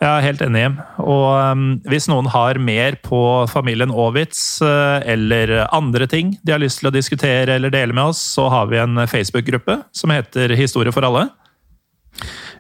Jeg 0.03 0.11
er 0.11 0.25
helt 0.25 0.41
enig. 0.43 0.65
Og 0.99 1.27
um, 1.55 1.67
hvis 1.87 2.09
noen 2.11 2.27
har 2.33 2.57
mer 2.59 2.97
på 3.05 3.19
familien 3.47 3.93
Aavitz 3.93 4.59
uh, 4.59 4.99
eller 5.07 5.61
andre 5.69 6.09
ting 6.11 6.33
de 6.43 6.51
har 6.51 6.59
lyst 6.59 6.81
til 6.81 6.89
å 6.89 6.95
diskutere 6.95 7.55
eller 7.55 7.71
dele 7.71 7.95
med 7.95 8.11
oss, 8.11 8.19
så 8.35 8.49
har 8.51 8.67
vi 8.67 8.81
en 8.81 9.05
Facebook-gruppe 9.07 9.79
som 9.95 10.11
heter 10.11 10.57
Historie 10.59 10.91
for 10.91 11.07
alle. 11.07 11.29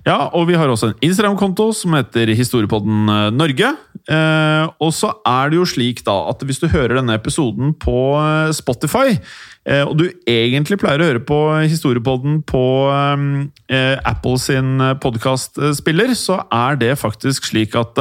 Ja, 0.03 0.27
og 0.35 0.49
vi 0.49 0.55
har 0.59 0.67
også 0.67 0.89
en 0.89 1.05
Instagram-konto 1.05 1.69
som 1.77 1.93
heter 1.95 2.27
Historiepodden 2.35 3.07
eh, 3.07 3.29
Norge. 3.31 3.69
Eh, 4.11 4.63
og 4.83 4.91
så 4.91 5.13
er 5.23 5.51
det 5.51 5.61
jo 5.61 5.67
slik 5.69 6.01
da 6.03 6.15
at 6.27 6.43
hvis 6.43 6.59
du 6.59 6.67
hører 6.67 6.97
denne 6.97 7.15
episoden 7.15 7.71
på 7.79 7.97
eh, 8.19 8.51
Spotify, 8.55 9.17
og 9.63 9.93
du 9.95 10.09
egentlig 10.27 10.75
pleier 10.75 10.99
å 10.99 11.05
høre 11.07 11.19
på 11.23 11.37
Historiepodden 11.71 12.41
på 12.43 12.63
Apple 12.91 14.33
sin 14.43 14.73
podkastspiller, 14.99 16.11
så 16.19 16.41
er 16.51 16.75
det 16.81 16.89
faktisk 16.99 17.47
slik 17.47 17.77
at 17.79 17.95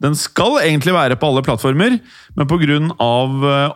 den 0.00 0.16
skal 0.16 0.56
egentlig 0.62 0.94
være 0.96 1.18
på 1.20 1.28
alle 1.28 1.42
plattformer, 1.44 1.98
men 2.40 2.48
pga. 2.48 2.80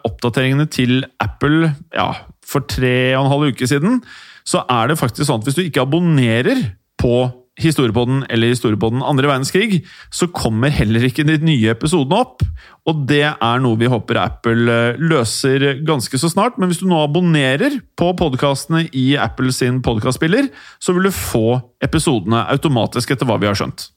oppdateringene 0.08 0.64
til 0.72 1.04
Apple 1.20 1.74
ja, 1.92 2.14
for 2.40 2.64
tre 2.64 3.12
og 3.18 3.26
en 3.26 3.32
halv 3.34 3.52
uke 3.52 3.68
siden, 3.68 4.00
så 4.48 4.64
er 4.64 4.88
det 4.88 4.96
faktisk 4.96 5.28
sånn 5.28 5.44
at 5.44 5.50
hvis 5.50 5.60
du 5.60 5.66
ikke 5.66 5.84
abonnerer 5.84 6.64
på 6.96 7.26
Historiepodden 7.58 8.22
eller 8.30 8.52
Historiepodden 8.52 9.02
andre 9.02 9.30
verdenskrig, 9.30 9.82
så 10.14 10.28
kommer 10.30 10.72
heller 10.74 11.08
ikke 11.08 11.26
de 11.26 11.38
nye 11.42 11.72
episodene 11.74 12.20
opp. 12.22 12.44
Og 12.88 13.04
det 13.10 13.24
er 13.28 13.62
noe 13.64 13.78
vi 13.80 13.90
håper 13.90 14.20
Apple 14.22 14.72
eh, 14.72 15.02
løser 15.02 15.82
ganske 15.86 16.20
så 16.20 16.30
snart. 16.32 16.56
Men 16.58 16.70
hvis 16.70 16.80
du 16.82 16.88
nå 16.88 17.02
abonnerer 17.02 17.80
på 17.98 18.12
podkastene 18.18 18.86
i 18.96 19.10
Apple 19.20 19.52
sin 19.54 19.82
podkastspiller, 19.84 20.50
så 20.78 20.96
vil 20.96 21.10
du 21.10 21.14
få 21.14 21.60
episodene 21.84 22.46
automatisk 22.54 23.14
etter 23.14 23.28
hva 23.28 23.40
vi 23.42 23.50
har 23.50 23.58
skjønt. 23.58 23.90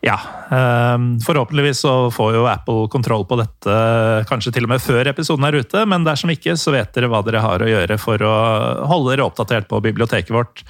Ja. 0.00 0.18
Ehm, 0.50 1.20
forhåpentligvis 1.20 1.80
så 1.80 2.10
får 2.10 2.34
jo 2.34 2.46
Apple 2.46 2.86
kontroll 2.92 3.24
på 3.26 3.38
dette 3.40 3.78
kanskje 4.30 4.52
til 4.54 4.68
og 4.68 4.72
med 4.74 4.82
før 4.82 5.10
episoden 5.10 5.48
er 5.48 5.58
ute. 5.58 5.82
Men 5.90 6.06
dersom 6.06 6.30
ikke, 6.34 6.54
så 6.56 6.74
vet 6.74 6.92
dere 6.94 7.10
hva 7.10 7.24
dere 7.26 7.42
har 7.42 7.64
å 7.64 7.70
gjøre 7.70 7.98
for 8.00 8.22
å 8.22 8.36
holde 8.90 9.14
dere 9.14 9.26
oppdatert 9.26 9.68
på 9.70 9.82
biblioteket 9.84 10.34
vårt. 10.34 10.62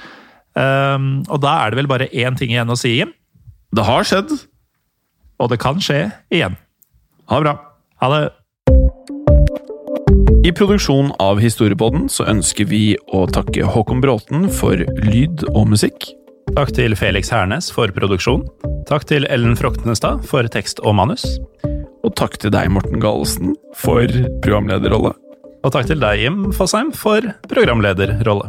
Um, 0.58 1.22
og 1.30 1.42
da 1.44 1.54
er 1.62 1.70
det 1.70 1.78
vel 1.82 1.90
bare 1.90 2.10
én 2.10 2.38
ting 2.38 2.50
igjen 2.50 2.72
å 2.72 2.78
si, 2.78 2.96
Jim. 2.98 3.12
Det 3.74 3.84
har 3.86 4.06
skjedd. 4.08 4.32
Og 5.38 5.52
det 5.52 5.60
kan 5.62 5.78
skje 5.82 6.08
igjen. 6.34 6.58
Ha 7.30 7.38
det 7.38 7.46
bra. 7.46 7.54
Ha 8.02 8.10
det. 8.14 8.22
I 10.46 10.52
produksjonen 10.56 11.12
av 11.22 11.40
Historiepodden 11.42 12.06
så 12.10 12.26
ønsker 12.30 12.68
vi 12.70 12.96
å 13.14 13.24
takke 13.30 13.66
Håkon 13.68 14.00
Bråten 14.02 14.48
for 14.54 14.80
lyd 15.04 15.44
og 15.52 15.68
musikk. 15.74 16.08
Takk 16.56 16.72
til 16.78 16.96
Felix 16.96 17.30
Hernes 17.34 17.68
for 17.74 17.92
produksjon. 17.94 18.46
Takk 18.88 19.04
til 19.10 19.28
Ellen 19.28 19.58
Froktenestad 19.58 20.24
for 20.26 20.48
tekst 20.50 20.80
og 20.80 20.96
manus. 20.98 21.26
Og 22.06 22.14
takk 22.16 22.38
til 22.40 22.54
deg, 22.54 22.70
Morten 22.72 23.02
Galesen, 23.02 23.52
for 23.76 24.08
programlederrolle. 24.40 25.12
Og 25.66 25.74
takk 25.74 25.90
til 25.90 26.00
deg, 26.00 26.22
Jim 26.24 26.48
Fosheim, 26.56 26.94
for 26.96 27.34
programlederrolle. 27.50 28.48